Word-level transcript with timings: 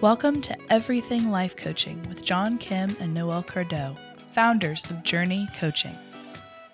Welcome 0.00 0.40
to 0.42 0.56
Everything 0.72 1.30
Life 1.30 1.56
Coaching 1.56 2.02
with 2.08 2.22
John 2.22 2.56
Kim 2.56 2.96
and 3.00 3.12
Noel 3.12 3.42
Cardo, 3.42 3.98
founders 4.30 4.90
of 4.90 5.02
Journey 5.02 5.46
Coaching. 5.58 5.94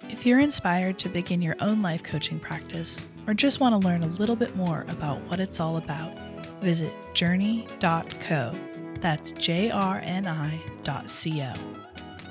If 0.09 0.25
you're 0.25 0.39
inspired 0.39 1.01
to 1.01 1.09
begin 1.09 1.43
your 1.43 1.57
own 1.59 1.83
life 1.83 2.05
coaching 2.05 2.39
practice 2.39 3.09
or 3.27 3.35
just 3.35 3.59
want 3.59 3.83
to 3.83 3.85
learn 3.85 4.05
a 4.05 4.07
little 4.07 4.37
bit 4.37 4.55
more 4.55 4.87
about 4.91 5.21
what 5.23 5.41
it's 5.41 5.59
all 5.59 5.79
about, 5.79 6.17
visit 6.61 6.93
jrni.co. 7.15 8.53
That's 9.01 9.33
J 9.33 9.73
R 9.73 9.99
N 10.05 10.29
I 10.29 10.61
dot 10.85 11.11
C 11.11 11.43
O. 11.43 11.53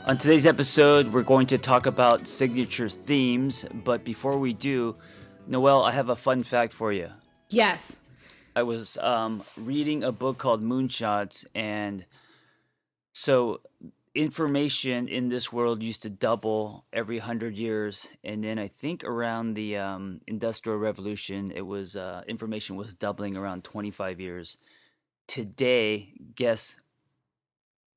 On 0.05 0.15
today's 0.15 0.45
episode, 0.45 1.11
we're 1.11 1.23
going 1.23 1.47
to 1.47 1.57
talk 1.57 1.87
about 1.87 2.25
signature 2.25 2.87
themes, 2.87 3.65
but 3.83 4.05
before 4.05 4.37
we 4.37 4.53
do, 4.53 4.95
Noel, 5.45 5.83
I 5.83 5.91
have 5.91 6.07
a 6.07 6.15
fun 6.15 6.43
fact 6.43 6.71
for 6.71 6.93
you. 6.93 7.09
Yes. 7.49 7.97
I 8.55 8.63
was 8.63 8.97
um, 8.97 9.43
reading 9.57 10.03
a 10.03 10.13
book 10.13 10.37
called 10.37 10.63
Moonshots, 10.63 11.45
and 11.53 12.05
so 13.11 13.59
information 14.13 15.09
in 15.09 15.27
this 15.27 15.51
world 15.51 15.83
used 15.83 16.03
to 16.03 16.09
double 16.09 16.85
every 16.93 17.19
hundred 17.19 17.57
years, 17.57 18.07
and 18.23 18.43
then 18.43 18.57
I 18.57 18.69
think 18.69 19.03
around 19.03 19.55
the 19.55 19.77
um, 19.77 20.21
Industrial 20.25 20.77
Revolution, 20.77 21.51
it 21.51 21.63
was 21.63 21.97
uh, 21.97 22.23
information 22.27 22.77
was 22.77 22.93
doubling 22.93 23.35
around 23.35 23.65
twenty 23.65 23.91
five 23.91 24.21
years. 24.21 24.57
Today, 25.27 26.13
guess 26.35 26.79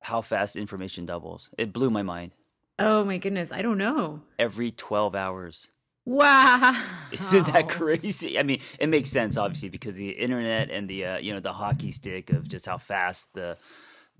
how 0.01 0.21
fast 0.21 0.57
information 0.57 1.05
doubles? 1.05 1.51
It 1.57 1.71
blew 1.71 1.89
my 1.89 2.03
mind. 2.03 2.31
Oh 2.77 3.05
my 3.05 3.17
goodness. 3.17 3.51
I 3.51 3.61
don't 3.61 3.77
know. 3.77 4.21
Every 4.37 4.71
twelve 4.71 5.15
hours. 5.15 5.71
Wow. 6.09 6.75
Isn't 7.11 7.53
that 7.53 7.69
crazy? 7.69 8.39
I 8.39 8.43
mean, 8.43 8.61
it 8.79 8.89
makes 8.89 9.11
sense 9.11 9.37
obviously 9.37 9.69
because 9.69 9.93
the 9.93 10.09
internet 10.09 10.71
and 10.71 10.89
the 10.89 11.05
uh, 11.05 11.17
you 11.19 11.31
know 11.31 11.39
the 11.39 11.53
hockey 11.53 11.91
stick 11.91 12.31
of 12.31 12.47
just 12.47 12.65
how 12.65 12.79
fast 12.79 13.31
the 13.35 13.57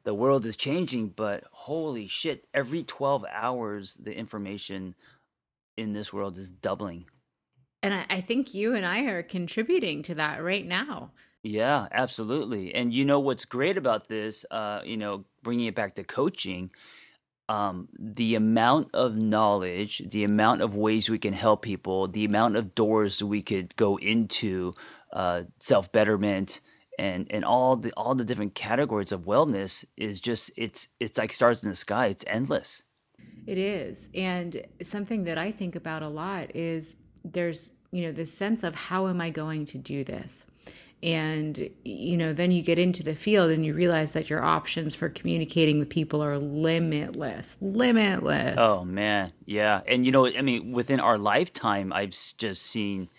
the 0.03 0.13
world 0.13 0.45
is 0.45 0.55
changing. 0.55 1.09
But 1.09 1.45
holy 1.51 2.05
shit! 2.05 2.45
Every 2.53 2.83
twelve 2.83 3.25
hours, 3.31 3.95
the 3.95 4.15
information 4.15 4.93
in 5.77 5.93
this 5.93 6.13
world 6.13 6.37
is 6.37 6.51
doubling. 6.51 7.07
And 7.81 7.95
I, 7.95 8.05
I 8.07 8.21
think 8.21 8.53
you 8.53 8.75
and 8.75 8.85
I 8.85 9.05
are 9.05 9.23
contributing 9.23 10.03
to 10.03 10.15
that 10.15 10.43
right 10.43 10.67
now. 10.67 11.09
Yeah, 11.41 11.87
absolutely. 11.91 12.75
And 12.75 12.93
you 12.93 13.03
know 13.03 13.19
what's 13.19 13.45
great 13.45 13.77
about 13.77 14.09
this? 14.09 14.45
Uh, 14.51 14.81
you 14.83 14.97
know, 14.97 15.25
bringing 15.41 15.65
it 15.65 15.75
back 15.75 15.95
to 15.95 16.03
coaching 16.03 16.69
um, 17.49 17.89
the 17.97 18.35
amount 18.35 18.89
of 18.93 19.15
knowledge, 19.15 20.03
the 20.07 20.23
amount 20.23 20.61
of 20.61 20.75
ways 20.75 21.09
we 21.09 21.17
can 21.17 21.33
help 21.33 21.63
people, 21.63 22.07
the 22.07 22.23
amount 22.23 22.55
of 22.55 22.75
doors 22.75 23.23
we 23.23 23.41
could 23.41 23.75
go 23.75 23.97
into 23.97 24.73
uh, 25.11 25.43
self 25.59 25.91
betterment 25.91 26.61
and 26.99 27.25
and 27.31 27.43
all 27.43 27.75
the 27.75 27.91
all 27.93 28.13
the 28.13 28.23
different 28.23 28.53
categories 28.53 29.11
of 29.11 29.21
wellness 29.21 29.83
is 29.97 30.19
just 30.19 30.51
it's 30.55 30.89
it's 30.99 31.17
like 31.17 31.33
stars 31.33 31.63
in 31.63 31.69
the 31.69 31.75
sky. 31.75 32.05
It's 32.05 32.23
endless. 32.27 32.83
It 33.47 33.57
is, 33.57 34.09
and 34.13 34.63
something 34.83 35.23
that 35.23 35.39
I 35.39 35.51
think 35.51 35.75
about 35.75 36.03
a 36.03 36.07
lot 36.07 36.55
is 36.55 36.97
there's 37.25 37.71
you 37.91 38.03
know 38.03 38.11
this 38.11 38.31
sense 38.31 38.63
of 38.63 38.75
how 38.75 39.07
am 39.07 39.19
I 39.19 39.31
going 39.31 39.65
to 39.67 39.79
do 39.79 40.03
this 40.03 40.45
and 41.01 41.69
you 41.85 42.17
know 42.17 42.33
then 42.33 42.51
you 42.51 42.61
get 42.61 42.77
into 42.77 43.03
the 43.03 43.15
field 43.15 43.51
and 43.51 43.65
you 43.65 43.73
realize 43.73 44.11
that 44.11 44.29
your 44.29 44.43
options 44.43 44.95
for 44.95 45.07
communicating 45.07 45.79
with 45.79 45.89
people 45.89 46.21
are 46.21 46.37
limitless 46.37 47.57
limitless. 47.61 48.55
Oh 48.57 48.83
man. 48.83 49.31
Yeah. 49.45 49.81
And 49.87 50.05
you 50.05 50.11
know 50.11 50.27
i 50.27 50.41
mean 50.41 50.71
within 50.71 50.99
our 50.99 51.17
lifetime 51.17 51.93
i've 51.93 52.11
just 52.37 52.61
seen 52.63 53.09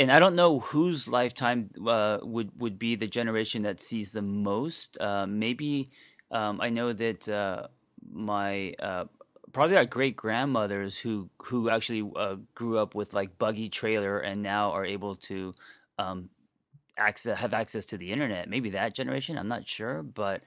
and 0.00 0.10
i 0.10 0.18
don't 0.18 0.34
know 0.34 0.60
whose 0.60 1.06
lifetime 1.06 1.70
uh, 1.86 2.18
would 2.22 2.50
would 2.58 2.78
be 2.78 2.94
the 2.94 3.06
generation 3.06 3.62
that 3.64 3.82
sees 3.82 4.12
the 4.12 4.22
most. 4.22 4.98
Uh, 5.00 5.26
maybe 5.26 5.88
um, 6.30 6.60
i 6.60 6.70
know 6.70 6.92
that 6.92 7.28
uh, 7.28 7.66
my 8.10 8.74
uh, 8.78 9.04
probably 9.52 9.76
our 9.76 9.84
great 9.84 10.16
grandmothers 10.16 10.98
who 10.98 11.28
who 11.42 11.68
actually 11.68 12.10
uh, 12.16 12.36
grew 12.54 12.78
up 12.78 12.94
with 12.94 13.12
like 13.12 13.38
buggy 13.38 13.68
trailer 13.68 14.18
and 14.18 14.42
now 14.42 14.70
are 14.72 14.84
able 14.84 15.16
to 15.16 15.54
um, 15.98 16.28
access 16.96 17.40
have 17.40 17.54
access 17.54 17.84
to 17.86 17.98
the 17.98 18.10
internet. 18.10 18.48
Maybe 18.48 18.70
that 18.70 18.94
generation, 18.94 19.38
I'm 19.38 19.48
not 19.48 19.66
sure, 19.66 20.02
but 20.02 20.42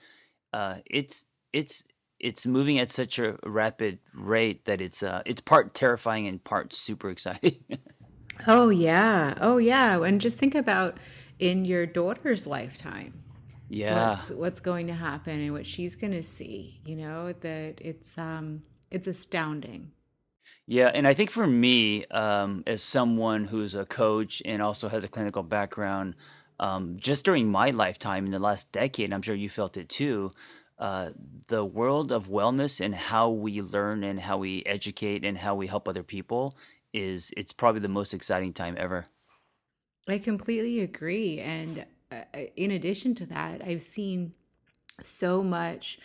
uh, 0.54 0.78
it's 0.86 1.26
it's 1.54 1.84
it's 2.20 2.46
moving 2.46 2.80
at 2.80 2.92
such 2.92 3.18
a 3.18 3.38
rapid 3.46 4.00
rate 4.14 4.66
that 4.66 4.82
it's 4.82 5.04
uh, 5.04 5.22
it's 5.26 5.42
part 5.42 5.74
terrifying 5.74 6.28
and 6.28 6.44
part 6.44 6.74
super 6.74 7.10
exciting. 7.10 7.64
oh 8.48 8.70
yeah, 8.70 9.36
oh 9.40 9.58
yeah, 9.58 10.02
and 10.04 10.20
just 10.20 10.38
think 10.38 10.56
about 10.56 10.98
in 11.40 11.66
your 11.66 11.86
daughter's 11.86 12.46
lifetime. 12.46 13.24
Yeah, 13.70 14.10
what's, 14.10 14.30
what's 14.32 14.60
going 14.60 14.88
to 14.88 14.94
happen 14.94 15.40
and 15.40 15.54
what 15.54 15.66
she's 15.66 15.96
going 15.96 16.14
to 16.14 16.24
see. 16.24 16.82
You 16.86 16.96
know 16.96 17.34
that 17.42 17.76
it's 17.82 18.18
um 18.18 18.64
it's 18.92 19.08
astounding. 19.08 19.92
Yeah, 20.72 20.92
and 20.94 21.08
I 21.08 21.16
think 21.16 21.32
for 21.32 21.48
me, 21.48 22.06
um, 22.08 22.64
as 22.68 22.84
someone 22.84 23.46
who's 23.46 23.74
a 23.74 23.86
coach 23.86 24.40
and 24.46 24.62
also 24.62 24.88
has 24.88 25.04
a 25.04 25.08
clinical 25.08 25.42
background, 25.42 26.14
um, 26.60 26.98
just 26.98 27.26
during 27.26 27.50
my 27.50 27.72
lifetime 27.72 28.26
in 28.26 28.32
the 28.32 28.40
last 28.40 28.72
decade, 28.72 29.14
I'm 29.14 29.22
sure 29.22 29.36
you 29.36 29.50
felt 29.50 29.78
it 29.78 29.90
too. 29.90 30.34
Uh, 30.78 31.12
the 31.48 31.66
world 31.66 32.12
of 32.12 32.30
wellness 32.30 32.80
and 32.80 32.96
how 32.96 33.30
we 33.30 33.62
learn 33.62 34.04
and 34.04 34.20
how 34.20 34.38
we 34.38 34.64
educate 34.66 35.26
and 35.26 35.38
how 35.38 35.56
we 35.56 35.68
help 35.68 35.88
other 35.88 36.04
people 36.04 36.56
is 36.94 37.32
it's 37.36 37.54
probably 37.54 37.82
the 37.82 37.88
most 37.88 38.14
exciting 38.14 38.54
time 38.54 38.76
ever. 38.78 39.06
I 40.08 40.20
completely 40.20 40.80
agree. 40.80 41.40
And 41.40 41.86
uh, 42.12 42.24
in 42.56 42.72
addition 42.72 43.14
to 43.16 43.26
that, 43.28 43.62
I've 43.64 43.82
seen 43.82 44.34
so 45.04 45.44
much 45.44 46.00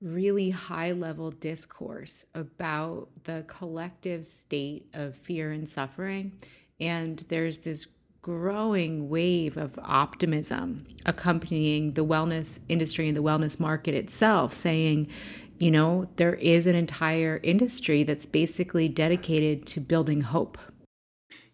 really 0.00 0.50
high 0.50 0.92
level 0.92 1.30
discourse 1.30 2.26
about 2.34 3.08
the 3.24 3.44
collective 3.46 4.26
state 4.26 4.88
of 4.92 5.16
fear 5.16 5.52
and 5.52 5.68
suffering. 5.68 6.32
And 6.78 7.24
there's 7.28 7.60
this 7.60 7.86
growing 8.26 9.08
wave 9.08 9.56
of 9.56 9.78
optimism 9.84 10.84
accompanying 11.04 11.92
the 11.92 12.04
wellness 12.04 12.58
industry 12.68 13.06
and 13.06 13.16
the 13.16 13.22
wellness 13.22 13.60
market 13.60 13.94
itself, 13.94 14.52
saying, 14.52 15.06
you 15.58 15.70
know, 15.70 16.08
there 16.16 16.34
is 16.34 16.66
an 16.66 16.74
entire 16.74 17.38
industry 17.44 18.02
that's 18.02 18.26
basically 18.26 18.88
dedicated 18.88 19.64
to 19.64 19.78
building 19.78 20.22
hope. 20.22 20.58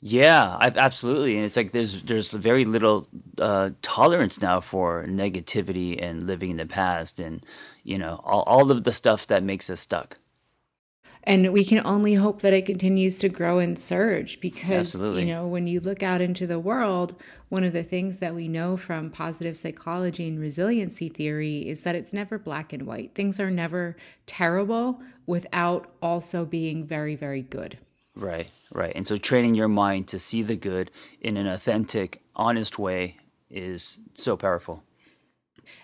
Yeah, 0.00 0.56
I, 0.58 0.72
absolutely, 0.74 1.36
and 1.36 1.44
it's 1.44 1.58
like 1.58 1.72
there's 1.72 2.04
there's 2.04 2.32
very 2.32 2.64
little 2.64 3.06
uh, 3.38 3.70
tolerance 3.82 4.40
now 4.40 4.60
for 4.60 5.04
negativity 5.06 6.02
and 6.02 6.26
living 6.26 6.52
in 6.52 6.56
the 6.56 6.64
past, 6.64 7.20
and 7.20 7.44
you 7.84 7.98
know 7.98 8.18
all 8.24 8.44
all 8.44 8.70
of 8.70 8.84
the 8.84 8.94
stuff 8.94 9.26
that 9.26 9.44
makes 9.44 9.68
us 9.68 9.82
stuck 9.82 10.16
and 11.24 11.52
we 11.52 11.64
can 11.64 11.84
only 11.86 12.14
hope 12.14 12.42
that 12.42 12.52
it 12.52 12.66
continues 12.66 13.18
to 13.18 13.28
grow 13.28 13.58
and 13.58 13.78
surge 13.78 14.40
because 14.40 14.94
Absolutely. 14.94 15.22
you 15.22 15.34
know 15.34 15.46
when 15.46 15.66
you 15.66 15.80
look 15.80 16.02
out 16.02 16.20
into 16.20 16.46
the 16.46 16.58
world 16.58 17.14
one 17.52 17.64
of 17.64 17.74
the 17.74 17.82
things 17.82 18.16
that 18.16 18.34
we 18.34 18.48
know 18.48 18.78
from 18.78 19.10
positive 19.10 19.58
psychology 19.58 20.26
and 20.26 20.40
resiliency 20.40 21.10
theory 21.10 21.68
is 21.68 21.82
that 21.82 21.94
it's 21.94 22.14
never 22.14 22.38
black 22.38 22.72
and 22.72 22.86
white. 22.86 23.14
Things 23.14 23.38
are 23.38 23.50
never 23.50 23.94
terrible 24.24 25.02
without 25.26 25.92
also 26.00 26.46
being 26.46 26.86
very 26.86 27.14
very 27.14 27.42
good. 27.42 27.76
Right 28.16 28.50
right. 28.72 28.92
And 28.94 29.06
so 29.06 29.18
training 29.18 29.54
your 29.54 29.68
mind 29.68 30.08
to 30.08 30.18
see 30.18 30.42
the 30.42 30.56
good 30.56 30.90
in 31.20 31.36
an 31.36 31.46
authentic 31.46 32.22
honest 32.34 32.78
way 32.78 33.16
is 33.50 33.98
so 34.14 34.34
powerful. 34.34 34.82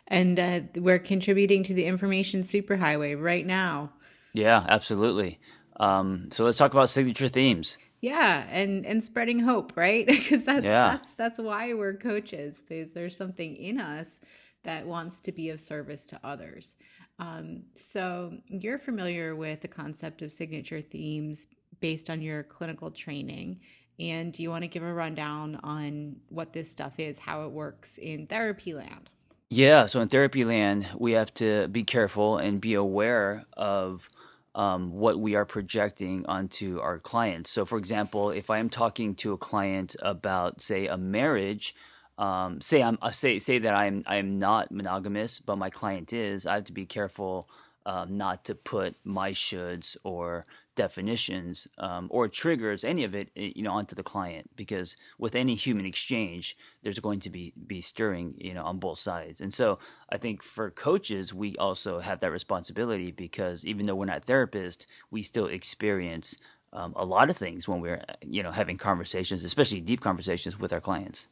And 0.06 0.40
uh, 0.40 0.60
we're 0.74 0.98
contributing 0.98 1.64
to 1.64 1.74
the 1.74 1.84
information 1.84 2.44
superhighway 2.44 3.20
right 3.20 3.44
now 3.44 3.92
yeah, 4.32 4.64
absolutely. 4.68 5.38
Um, 5.80 6.30
so 6.30 6.44
let's 6.44 6.58
talk 6.58 6.72
about 6.72 6.88
signature 6.88 7.28
themes. 7.28 7.78
Yeah, 8.00 8.46
and 8.50 8.86
and 8.86 9.02
spreading 9.02 9.40
hope, 9.40 9.72
right? 9.76 10.06
Because 10.06 10.44
that's 10.44 10.64
yeah. 10.64 10.90
that's 10.90 11.12
that's 11.14 11.38
why 11.38 11.74
we're 11.74 11.94
coaches. 11.94 12.56
There's 12.68 12.92
there's 12.92 13.16
something 13.16 13.56
in 13.56 13.80
us 13.80 14.20
that 14.64 14.86
wants 14.86 15.20
to 15.22 15.32
be 15.32 15.50
of 15.50 15.60
service 15.60 16.06
to 16.06 16.20
others. 16.22 16.76
Um, 17.18 17.64
so 17.74 18.32
you're 18.46 18.78
familiar 18.78 19.34
with 19.34 19.60
the 19.60 19.68
concept 19.68 20.22
of 20.22 20.32
signature 20.32 20.80
themes 20.80 21.48
based 21.80 22.10
on 22.10 22.22
your 22.22 22.42
clinical 22.42 22.90
training. 22.90 23.60
And 23.98 24.32
do 24.32 24.42
you 24.42 24.50
want 24.50 24.62
to 24.62 24.68
give 24.68 24.84
a 24.84 24.92
rundown 24.92 25.56
on 25.64 26.16
what 26.28 26.52
this 26.52 26.70
stuff 26.70 27.00
is, 27.00 27.18
how 27.18 27.44
it 27.44 27.50
works 27.50 27.98
in 27.98 28.26
therapy 28.26 28.74
land? 28.74 29.10
Yeah, 29.50 29.86
so 29.86 30.02
in 30.02 30.08
therapy 30.08 30.44
land, 30.44 30.88
we 30.98 31.12
have 31.12 31.32
to 31.34 31.68
be 31.68 31.82
careful 31.82 32.36
and 32.36 32.60
be 32.60 32.74
aware 32.74 33.46
of 33.56 34.08
um, 34.54 34.92
what 34.92 35.18
we 35.18 35.36
are 35.36 35.46
projecting 35.46 36.26
onto 36.26 36.80
our 36.80 36.98
clients. 36.98 37.50
So, 37.50 37.64
for 37.64 37.78
example, 37.78 38.30
if 38.30 38.50
I 38.50 38.58
am 38.58 38.68
talking 38.68 39.14
to 39.16 39.32
a 39.32 39.38
client 39.38 39.96
about, 40.02 40.60
say, 40.60 40.86
a 40.86 40.98
marriage, 40.98 41.74
um, 42.18 42.60
say 42.60 42.82
I'm 42.82 42.98
uh, 43.00 43.12
say 43.12 43.38
say 43.38 43.58
that 43.60 43.74
I'm 43.74 44.02
I'm 44.06 44.38
not 44.38 44.72
monogamous, 44.72 45.38
but 45.38 45.56
my 45.56 45.70
client 45.70 46.12
is, 46.12 46.44
I 46.46 46.56
have 46.56 46.64
to 46.64 46.72
be 46.72 46.84
careful 46.84 47.48
um, 47.86 48.18
not 48.18 48.44
to 48.46 48.54
put 48.54 48.96
my 49.04 49.30
shoulds 49.30 49.96
or 50.04 50.44
definitions 50.78 51.66
um, 51.78 52.06
or 52.08 52.28
triggers 52.28 52.84
any 52.84 53.02
of 53.02 53.12
it 53.12 53.30
you 53.34 53.64
know 53.64 53.72
onto 53.72 53.96
the 53.96 54.02
client 54.04 54.48
because 54.54 54.96
with 55.18 55.34
any 55.34 55.56
human 55.56 55.84
exchange 55.84 56.56
there's 56.82 57.00
going 57.00 57.18
to 57.18 57.30
be 57.30 57.52
be 57.66 57.80
stirring 57.80 58.34
you 58.38 58.54
know 58.54 58.64
on 58.64 58.78
both 58.78 58.98
sides. 58.98 59.40
And 59.40 59.52
so 59.52 59.80
i 60.14 60.16
think 60.16 60.36
for 60.40 60.70
coaches 60.70 61.34
we 61.34 61.56
also 61.56 61.98
have 61.98 62.20
that 62.20 62.30
responsibility 62.30 63.10
because 63.10 63.66
even 63.66 63.86
though 63.86 63.96
we're 63.96 64.14
not 64.14 64.24
therapists 64.24 64.86
we 65.10 65.20
still 65.22 65.46
experience 65.46 66.36
um, 66.72 66.92
a 66.94 67.04
lot 67.04 67.28
of 67.28 67.36
things 67.36 67.66
when 67.66 67.80
we're 67.80 68.04
you 68.22 68.42
know 68.44 68.52
having 68.52 68.78
conversations 68.78 69.42
especially 69.42 69.80
deep 69.80 70.00
conversations 70.00 70.54
with 70.62 70.72
our 70.72 70.84
clients 70.88 71.26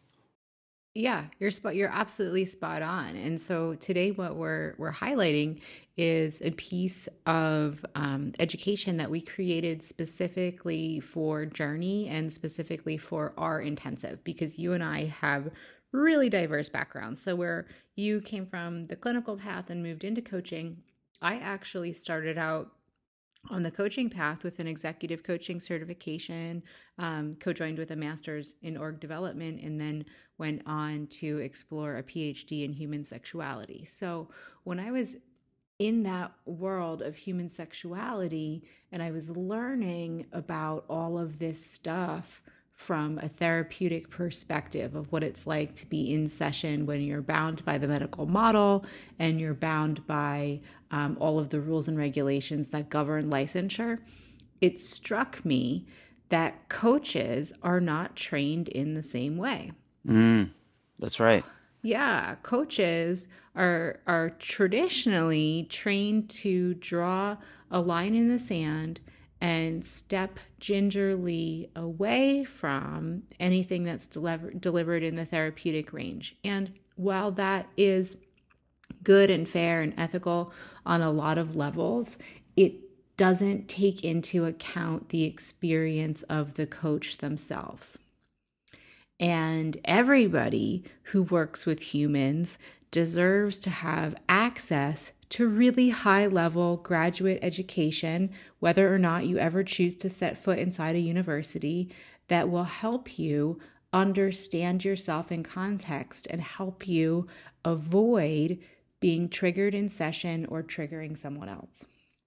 yeah, 0.96 1.24
you're 1.38 1.50
spot. 1.50 1.76
You're 1.76 1.90
absolutely 1.90 2.46
spot 2.46 2.80
on. 2.80 3.16
And 3.16 3.38
so 3.40 3.74
today, 3.74 4.12
what 4.12 4.36
we're 4.36 4.74
we're 4.78 4.92
highlighting 4.92 5.60
is 5.96 6.40
a 6.42 6.50
piece 6.52 7.08
of 7.26 7.84
um, 7.94 8.32
education 8.38 8.96
that 8.96 9.10
we 9.10 9.20
created 9.20 9.82
specifically 9.82 11.00
for 11.00 11.44
Journey 11.44 12.08
and 12.08 12.32
specifically 12.32 12.96
for 12.96 13.34
our 13.36 13.60
intensive 13.60 14.24
because 14.24 14.58
you 14.58 14.72
and 14.72 14.82
I 14.82 15.06
have 15.06 15.50
really 15.92 16.30
diverse 16.30 16.68
backgrounds. 16.68 17.20
So 17.20 17.36
where 17.36 17.66
you 17.94 18.20
came 18.20 18.46
from 18.46 18.86
the 18.86 18.96
clinical 18.96 19.36
path 19.36 19.68
and 19.68 19.82
moved 19.82 20.04
into 20.04 20.22
coaching, 20.22 20.78
I 21.20 21.36
actually 21.36 21.92
started 21.92 22.38
out 22.38 22.72
on 23.50 23.62
the 23.62 23.70
coaching 23.70 24.10
path 24.10 24.42
with 24.42 24.58
an 24.58 24.66
executive 24.66 25.22
coaching 25.22 25.60
certification, 25.60 26.62
um, 26.98 27.36
co 27.40 27.52
joined 27.52 27.78
with 27.78 27.90
a 27.90 27.96
master's 27.96 28.54
in 28.62 28.76
org 28.76 29.00
development, 29.00 29.60
and 29.62 29.80
then 29.80 30.04
went 30.38 30.62
on 30.66 31.06
to 31.08 31.38
explore 31.38 31.96
a 31.96 32.02
PhD 32.02 32.64
in 32.64 32.72
human 32.72 33.04
sexuality. 33.04 33.84
So 33.84 34.28
when 34.64 34.78
I 34.80 34.90
was 34.90 35.16
in 35.78 36.02
that 36.04 36.32
world 36.46 37.02
of 37.02 37.16
human 37.16 37.50
sexuality 37.50 38.62
and 38.92 39.02
I 39.02 39.10
was 39.10 39.28
learning 39.30 40.26
about 40.32 40.84
all 40.88 41.18
of 41.18 41.38
this 41.38 41.64
stuff 41.64 42.42
from 42.76 43.18
a 43.18 43.28
therapeutic 43.28 44.10
perspective 44.10 44.94
of 44.94 45.10
what 45.10 45.24
it's 45.24 45.46
like 45.46 45.74
to 45.74 45.86
be 45.86 46.12
in 46.12 46.28
session 46.28 46.84
when 46.84 47.00
you're 47.00 47.22
bound 47.22 47.64
by 47.64 47.78
the 47.78 47.88
medical 47.88 48.26
model 48.26 48.84
and 49.18 49.40
you're 49.40 49.54
bound 49.54 50.06
by 50.06 50.60
um, 50.90 51.16
all 51.18 51.38
of 51.38 51.48
the 51.48 51.58
rules 51.58 51.88
and 51.88 51.96
regulations 51.96 52.68
that 52.68 52.90
govern 52.90 53.30
licensure, 53.30 53.98
it 54.60 54.78
struck 54.78 55.42
me 55.44 55.86
that 56.28 56.68
coaches 56.68 57.52
are 57.62 57.80
not 57.80 58.14
trained 58.14 58.68
in 58.68 58.92
the 58.92 59.02
same 59.02 59.38
way. 59.38 59.72
Mm, 60.06 60.50
that's 60.98 61.18
right. 61.18 61.44
Yeah, 61.82 62.34
coaches 62.42 63.26
are 63.54 64.00
are 64.06 64.30
traditionally 64.38 65.66
trained 65.70 66.28
to 66.28 66.74
draw 66.74 67.38
a 67.70 67.80
line 67.80 68.14
in 68.14 68.28
the 68.28 68.38
sand 68.38 69.00
and 69.46 69.84
step 69.84 70.40
gingerly 70.58 71.70
away 71.76 72.42
from 72.42 73.22
anything 73.38 73.84
that's 73.84 74.08
deliver- 74.08 74.50
delivered 74.50 75.04
in 75.04 75.14
the 75.14 75.24
therapeutic 75.24 75.92
range. 75.92 76.34
And 76.42 76.72
while 76.96 77.30
that 77.30 77.68
is 77.76 78.16
good 79.04 79.30
and 79.30 79.48
fair 79.48 79.82
and 79.82 79.94
ethical 79.96 80.52
on 80.84 81.00
a 81.00 81.12
lot 81.12 81.38
of 81.38 81.54
levels, 81.54 82.18
it 82.56 82.74
doesn't 83.16 83.68
take 83.68 84.02
into 84.02 84.46
account 84.46 85.10
the 85.10 85.22
experience 85.22 86.24
of 86.24 86.54
the 86.54 86.66
coach 86.66 87.18
themselves. 87.18 88.00
And 89.20 89.78
everybody 89.84 90.82
who 91.12 91.22
works 91.22 91.64
with 91.64 91.94
humans 91.94 92.58
deserves 92.90 93.60
to 93.60 93.70
have 93.70 94.16
access 94.28 95.12
to 95.30 95.48
really 95.48 95.90
high 95.90 96.26
level 96.26 96.76
graduate 96.76 97.38
education, 97.42 98.30
whether 98.60 98.92
or 98.92 98.98
not 98.98 99.26
you 99.26 99.38
ever 99.38 99.64
choose 99.64 99.96
to 99.96 100.10
set 100.10 100.38
foot 100.38 100.58
inside 100.58 100.96
a 100.96 101.00
university, 101.00 101.90
that 102.28 102.48
will 102.48 102.64
help 102.64 103.18
you 103.18 103.58
understand 103.92 104.84
yourself 104.84 105.32
in 105.32 105.42
context 105.42 106.26
and 106.30 106.40
help 106.40 106.86
you 106.86 107.26
avoid 107.64 108.58
being 109.00 109.28
triggered 109.28 109.74
in 109.74 109.88
session 109.88 110.46
or 110.46 110.62
triggering 110.62 111.16
someone 111.16 111.48
else. 111.48 111.84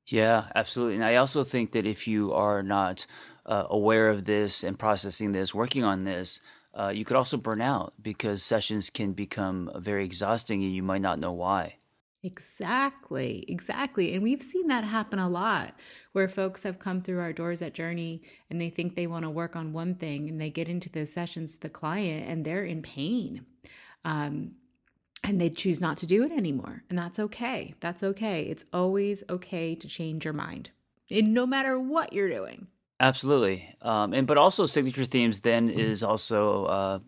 Yeah, 0.07 0.45
absolutely. 0.56 0.95
And 0.95 1.06
I 1.06 1.16
also 1.16 1.44
think 1.44 1.72
that 1.74 1.86
if 1.86 2.07
you 2.07 2.34
are 2.34 2.63
not 2.63 3.06
uh, 3.45 3.66
aware 3.69 4.10
of 4.10 4.25
this 4.25 4.63
and 4.63 4.78
processing 4.78 5.31
this, 5.31 5.54
working 5.54 5.84
on 5.84 6.04
this, 6.04 6.40
uh, 6.74 6.90
you 6.90 7.06
could 7.06 7.18
also 7.18 7.38
burn 7.38 7.62
out 7.62 7.94
because 8.02 8.42
sessions 8.44 8.90
can 8.90 9.13
become 9.13 9.72
very 9.75 10.06
exhausting 10.06 10.63
and 10.63 10.74
you 10.74 10.84
might 10.84 11.02
not 11.02 11.19
know 11.19 11.31
why. 11.31 11.75
Exactly, 12.21 13.45
exactly. 13.48 14.13
And 14.13 14.21
we've 14.21 14.42
seen 14.42 14.68
that 14.68 14.83
happen 14.83 15.19
a 15.19 15.30
lot 15.30 15.74
where 16.12 16.27
folks 16.27 16.63
have 16.63 16.77
come 16.77 17.01
through 17.01 17.19
our 17.19 17.31
doors 17.31 17.62
at 17.62 17.74
Journey 17.74 18.24
and 18.50 18.60
they 18.60 18.69
think 18.69 18.95
they 18.95 19.07
want 19.07 19.24
to 19.24 19.30
work 19.30 19.56
on 19.56 19.71
one 19.71 19.95
thing 19.95 20.27
and 20.27 20.39
they 20.39 20.50
get 20.50 20.68
into 20.68 20.89
those 20.89 21.13
sessions 21.13 21.54
with 21.54 21.62
the 21.62 21.69
client 21.69 22.30
and 22.30 22.44
they're 22.44 22.66
in 22.66 22.81
pain. 22.81 23.45
Um, 24.04 24.51
and 25.24 25.39
they 25.39 25.50
choose 25.50 25.81
not 25.81 25.98
to 25.98 26.06
do 26.06 26.24
it 26.24 26.31
anymore. 26.31 26.83
And 26.89 26.98
that's 26.98 27.19
okay. 27.19 27.75
That's 27.80 28.04
okay. 28.04 28.44
It's 28.44 28.66
always 28.74 29.24
okay 29.30 29.75
to 29.75 29.88
change 29.88 30.25
your 30.25 30.33
mind, 30.33 30.71
and 31.12 31.33
no 31.33 31.45
matter 31.45 31.80
what 31.80 32.13
you're 32.13 32.30
doing. 32.30 32.68
Absolutely. 33.00 33.75
Um, 33.81 34.13
and 34.13 34.27
but 34.27 34.38
also 34.38 34.66
signature 34.66 35.06
themes 35.06 35.42
then 35.42 35.69
is 35.69 36.04
also 36.04 36.66
uh, 36.66 37.00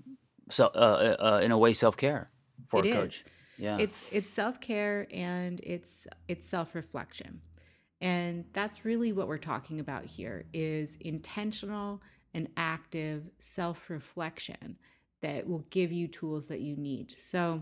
so 0.49 0.67
uh, 0.67 1.15
uh, 1.19 1.23
uh 1.23 1.39
in 1.41 1.51
a 1.51 1.57
way 1.57 1.73
self 1.73 1.97
care 1.97 2.29
for 2.69 2.85
it 2.85 2.91
a 2.91 2.93
coach. 2.93 3.15
Is. 3.17 3.23
Yeah. 3.61 3.77
It's 3.77 4.03
it's 4.11 4.29
self-care 4.29 5.07
and 5.11 5.59
it's 5.61 6.07
it's 6.27 6.47
self-reflection. 6.47 7.41
And 8.01 8.45
that's 8.53 8.83
really 8.83 9.11
what 9.13 9.27
we're 9.27 9.37
talking 9.37 9.79
about 9.79 10.03
here 10.05 10.45
is 10.51 10.97
intentional 10.99 12.01
and 12.33 12.47
active 12.57 13.29
self-reflection 13.37 14.77
that 15.21 15.47
will 15.47 15.63
give 15.69 15.91
you 15.91 16.07
tools 16.07 16.47
that 16.47 16.61
you 16.61 16.75
need. 16.75 17.13
So 17.19 17.61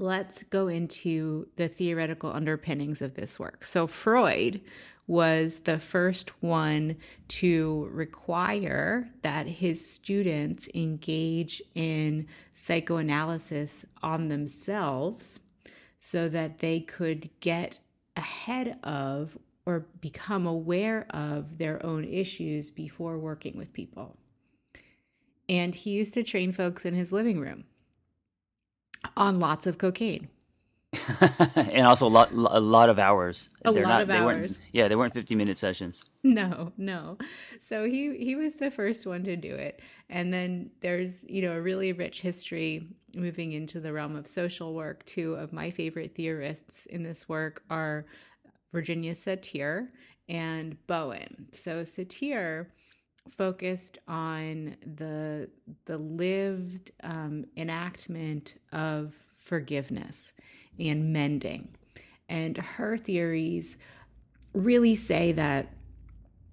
let's 0.00 0.42
go 0.44 0.68
into 0.68 1.48
the 1.56 1.68
theoretical 1.68 2.32
underpinnings 2.32 3.02
of 3.02 3.14
this 3.14 3.38
work. 3.38 3.64
So 3.64 3.86
Freud 3.86 4.60
was 5.06 5.60
the 5.60 5.78
first 5.78 6.30
one 6.42 6.96
to 7.28 7.88
require 7.90 9.08
that 9.22 9.46
his 9.46 9.90
students 9.90 10.68
engage 10.74 11.62
in 11.74 12.26
psychoanalysis 12.52 13.86
on 14.02 14.28
themselves 14.28 15.40
so 15.98 16.28
that 16.28 16.58
they 16.58 16.80
could 16.80 17.30
get 17.40 17.78
ahead 18.16 18.78
of 18.82 19.38
or 19.64 19.86
become 20.00 20.46
aware 20.46 21.06
of 21.10 21.58
their 21.58 21.84
own 21.84 22.04
issues 22.04 22.70
before 22.70 23.18
working 23.18 23.56
with 23.56 23.72
people. 23.72 24.16
And 25.48 25.74
he 25.74 25.90
used 25.90 26.14
to 26.14 26.22
train 26.22 26.52
folks 26.52 26.84
in 26.84 26.94
his 26.94 27.12
living 27.12 27.40
room 27.40 27.64
on 29.16 29.40
lots 29.40 29.66
of 29.66 29.78
cocaine. 29.78 30.28
and 31.54 31.86
also 31.86 32.06
a 32.06 32.08
lot, 32.08 32.32
a 32.32 32.60
lot 32.60 32.88
of 32.88 32.98
hours. 32.98 33.50
A 33.64 33.72
They're 33.72 33.82
lot 33.82 33.88
not, 33.90 34.02
of 34.02 34.08
they 34.08 34.14
hours. 34.14 34.52
Weren't, 34.52 34.58
yeah, 34.72 34.88
they 34.88 34.96
weren't 34.96 35.12
fifty-minute 35.12 35.58
sessions. 35.58 36.02
No, 36.22 36.72
no. 36.78 37.18
So 37.58 37.84
he 37.84 38.16
he 38.16 38.36
was 38.36 38.54
the 38.54 38.70
first 38.70 39.06
one 39.06 39.22
to 39.24 39.36
do 39.36 39.54
it, 39.54 39.80
and 40.08 40.32
then 40.32 40.70
there's 40.80 41.22
you 41.24 41.42
know 41.42 41.52
a 41.52 41.60
really 41.60 41.92
rich 41.92 42.22
history 42.22 42.88
moving 43.14 43.52
into 43.52 43.80
the 43.80 43.92
realm 43.92 44.16
of 44.16 44.26
social 44.26 44.74
work. 44.74 45.04
Two 45.04 45.34
of 45.34 45.52
my 45.52 45.70
favorite 45.70 46.14
theorists 46.14 46.86
in 46.86 47.02
this 47.02 47.28
work 47.28 47.62
are 47.68 48.06
Virginia 48.72 49.14
Satir 49.14 49.88
and 50.28 50.76
Bowen. 50.86 51.48
So 51.52 51.82
Satir 51.82 52.66
focused 53.28 53.98
on 54.08 54.76
the 54.96 55.48
the 55.84 55.98
lived 55.98 56.90
um, 57.02 57.46
enactment 57.56 58.56
of 58.72 59.14
forgiveness 59.36 60.32
and 60.78 61.12
mending. 61.12 61.68
And 62.28 62.56
her 62.56 62.96
theories 62.96 63.78
really 64.52 64.94
say 64.94 65.32
that 65.32 65.72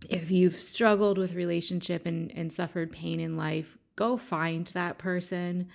if 0.10 0.32
you've 0.32 0.56
struggled 0.56 1.18
with 1.18 1.34
relationship 1.34 2.06
and, 2.06 2.32
and 2.36 2.52
suffered 2.52 2.92
pain 2.92 3.20
in 3.20 3.38
life, 3.38 3.78
go 3.96 4.18
find 4.18 4.68
that 4.68 4.98
person, 4.98 5.68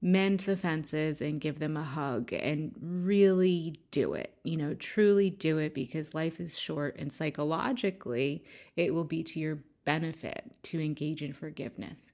mend 0.00 0.40
the 0.40 0.56
fences, 0.56 1.20
and 1.20 1.40
give 1.40 1.58
them 1.58 1.76
a 1.76 1.82
hug 1.82 2.32
and 2.32 2.72
really 2.80 3.80
do 3.90 4.14
it. 4.14 4.34
You 4.44 4.56
know, 4.56 4.74
truly 4.74 5.30
do 5.30 5.58
it 5.58 5.74
because 5.74 6.14
life 6.14 6.40
is 6.40 6.58
short 6.58 6.96
and 6.98 7.12
psychologically 7.12 8.44
it 8.76 8.94
will 8.94 9.04
be 9.04 9.22
to 9.24 9.40
your 9.40 9.58
benefit 9.88 10.52
to 10.62 10.78
engage 10.78 11.22
in 11.22 11.32
forgiveness. 11.32 12.12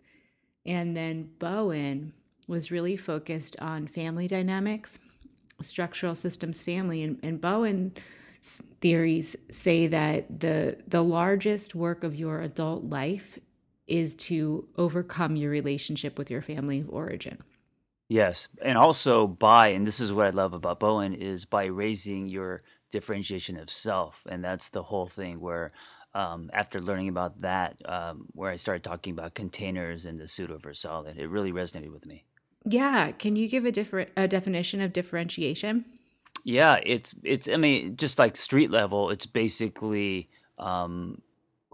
And 0.64 0.96
then 0.96 1.30
Bowen 1.40 2.12
was 2.46 2.70
really 2.70 2.96
focused 2.96 3.56
on 3.58 3.88
family 3.88 4.28
dynamics 4.28 5.00
structural 5.60 6.14
systems 6.14 6.62
family. 6.62 7.02
And, 7.02 7.18
and 7.24 7.40
Bowen 7.40 7.92
theories 8.80 9.34
say 9.50 9.88
that 9.88 10.40
the 10.40 10.78
the 10.86 11.02
largest 11.02 11.74
work 11.74 12.04
of 12.04 12.14
your 12.14 12.42
adult 12.42 12.84
life 12.84 13.40
is 13.88 14.14
to 14.14 14.68
overcome 14.76 15.34
your 15.34 15.50
relationship 15.50 16.16
with 16.16 16.30
your 16.30 16.42
family 16.42 16.78
of 16.80 16.90
origin. 16.90 17.38
Yes, 18.08 18.46
and 18.62 18.78
also 18.78 19.26
by 19.26 19.68
and 19.68 19.84
this 19.84 19.98
is 19.98 20.12
what 20.12 20.26
I 20.26 20.30
love 20.30 20.52
about 20.52 20.78
Bowen 20.78 21.12
is 21.12 21.44
by 21.44 21.64
raising 21.64 22.28
your 22.28 22.62
differentiation 22.92 23.56
of 23.58 23.68
self, 23.68 24.24
and 24.30 24.44
that's 24.44 24.68
the 24.68 24.84
whole 24.84 25.08
thing 25.08 25.40
where 25.40 25.72
um, 26.14 26.50
after 26.52 26.80
learning 26.80 27.08
about 27.08 27.40
that, 27.40 27.80
um, 27.84 28.26
where 28.32 28.50
I 28.50 28.56
started 28.56 28.84
talking 28.84 29.12
about 29.12 29.34
containers 29.34 30.06
and 30.06 30.18
the 30.18 30.28
pseudo 30.28 30.58
versus 30.58 30.82
solid. 30.82 31.18
It 31.18 31.28
really 31.28 31.52
resonated 31.52 31.92
with 31.92 32.06
me. 32.06 32.24
Yeah, 32.64 33.10
can 33.12 33.36
you 33.36 33.48
give 33.48 33.64
a 33.64 33.72
different 33.72 34.10
a 34.16 34.26
definition 34.26 34.80
of 34.80 34.92
differentiation? 34.92 35.84
Yeah, 36.44 36.78
it's 36.82 37.14
it's. 37.22 37.48
I 37.48 37.56
mean, 37.56 37.96
just 37.96 38.18
like 38.18 38.36
street 38.36 38.70
level, 38.70 39.10
it's 39.10 39.26
basically 39.26 40.28
um, 40.58 41.20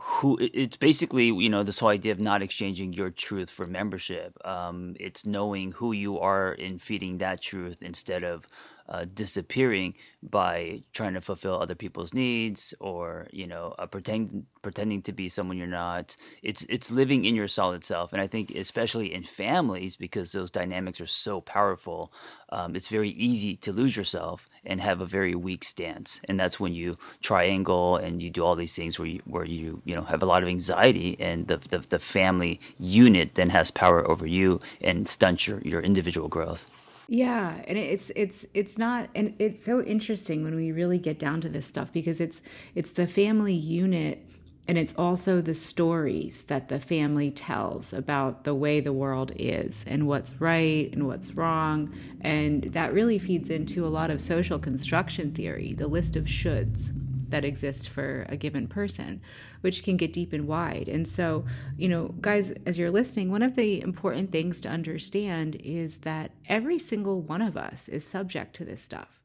who 0.00 0.38
it's 0.40 0.76
basically 0.76 1.26
you 1.26 1.50
know 1.50 1.62
this 1.62 1.78
whole 1.78 1.90
idea 1.90 2.12
of 2.12 2.20
not 2.20 2.42
exchanging 2.42 2.92
your 2.94 3.10
truth 3.10 3.50
for 3.50 3.66
membership 3.66 4.36
um, 4.46 4.96
it's 4.98 5.26
knowing 5.26 5.72
who 5.72 5.92
you 5.92 6.18
are 6.18 6.52
and 6.52 6.80
feeding 6.80 7.18
that 7.18 7.42
truth 7.42 7.82
instead 7.82 8.24
of 8.24 8.46
uh, 8.90 9.04
disappearing 9.14 9.94
by 10.22 10.82
trying 10.92 11.14
to 11.14 11.20
fulfill 11.20 11.54
other 11.60 11.74
people's 11.74 12.12
needs 12.12 12.74
or 12.80 13.26
you 13.32 13.46
know 13.46 13.74
uh, 13.78 13.86
pretend, 13.86 14.46
pretending 14.62 15.02
to 15.02 15.12
be 15.12 15.28
someone 15.28 15.56
you're 15.56 15.66
not. 15.66 16.16
It's 16.42 16.62
it's 16.68 16.90
living 16.90 17.24
in 17.24 17.34
your 17.34 17.48
solid 17.48 17.84
self. 17.84 18.12
And 18.12 18.20
i 18.20 18.26
think 18.26 18.50
especially 18.50 19.12
in 19.12 19.24
families 19.24 19.96
because 19.96 20.32
those 20.32 20.50
dynamics 20.50 21.00
are 21.00 21.06
so 21.06 21.40
powerful 21.40 22.12
um, 22.50 22.74
it's 22.74 22.88
very 22.88 23.10
easy 23.10 23.56
to 23.56 23.72
lose 23.72 23.96
yourself 23.96 24.46
and 24.64 24.80
have 24.80 25.00
a 25.00 25.06
very 25.06 25.34
weak 25.34 25.64
stance. 25.64 26.20
And 26.24 26.38
that's 26.38 26.58
when 26.58 26.74
you 26.74 26.96
triangle 27.22 27.96
and 27.96 28.20
you 28.20 28.30
do 28.30 28.44
all 28.44 28.56
these 28.56 28.74
things 28.74 28.98
where 28.98 29.08
you 29.08 29.22
where 29.24 29.44
you 29.44 29.82
you 29.84 29.94
know 29.94 30.02
have 30.02 30.22
a 30.22 30.26
lot 30.26 30.42
of 30.42 30.48
anxiety 30.48 31.16
and 31.20 31.46
the 31.46 31.58
the, 31.58 31.78
the 31.78 31.98
family 31.98 32.60
unit 32.78 33.34
then 33.34 33.50
has 33.50 33.70
power 33.70 34.08
over 34.08 34.26
you 34.26 34.60
and 34.80 35.08
stunts 35.08 35.46
your, 35.46 35.60
your 35.60 35.80
individual 35.80 36.28
growth 36.28 36.66
yeah, 37.12 37.60
and 37.66 37.76
it's 37.76 38.12
it's 38.14 38.46
it's 38.54 38.78
not 38.78 39.10
and 39.16 39.34
it's 39.40 39.64
so 39.64 39.82
interesting 39.82 40.44
when 40.44 40.54
we 40.54 40.70
really 40.70 40.96
get 40.96 41.18
down 41.18 41.40
to 41.40 41.48
this 41.48 41.66
stuff 41.66 41.92
because 41.92 42.20
it's 42.20 42.40
it's 42.76 42.92
the 42.92 43.08
family 43.08 43.52
unit 43.52 44.24
and 44.68 44.78
it's 44.78 44.94
also 44.96 45.40
the 45.40 45.54
stories 45.54 46.42
that 46.42 46.68
the 46.68 46.78
family 46.78 47.32
tells 47.32 47.92
about 47.92 48.44
the 48.44 48.54
way 48.54 48.78
the 48.78 48.92
world 48.92 49.32
is 49.34 49.84
and 49.88 50.06
what's 50.06 50.40
right 50.40 50.88
and 50.92 51.08
what's 51.08 51.34
wrong. 51.34 51.92
And 52.20 52.62
that 52.74 52.94
really 52.94 53.18
feeds 53.18 53.50
into 53.50 53.84
a 53.84 53.88
lot 53.88 54.12
of 54.12 54.20
social 54.20 54.60
construction 54.60 55.32
theory, 55.32 55.72
the 55.72 55.88
list 55.88 56.14
of 56.14 56.26
shoulds 56.26 56.92
that 57.30 57.44
exists 57.44 57.86
for 57.86 58.26
a 58.28 58.36
given 58.36 58.66
person, 58.66 59.20
which 59.60 59.82
can 59.82 59.96
get 59.96 60.12
deep 60.12 60.32
and 60.32 60.46
wide. 60.46 60.88
And 60.88 61.06
so, 61.06 61.44
you 61.76 61.88
know, 61.88 62.14
guys, 62.20 62.52
as 62.66 62.78
you're 62.78 62.90
listening, 62.90 63.30
one 63.30 63.42
of 63.42 63.56
the 63.56 63.80
important 63.80 64.32
things 64.32 64.60
to 64.62 64.68
understand 64.68 65.56
is 65.62 65.98
that 65.98 66.32
every 66.48 66.78
single 66.78 67.20
one 67.22 67.42
of 67.42 67.56
us 67.56 67.88
is 67.88 68.06
subject 68.06 68.54
to 68.56 68.64
this 68.64 68.82
stuff. 68.82 69.20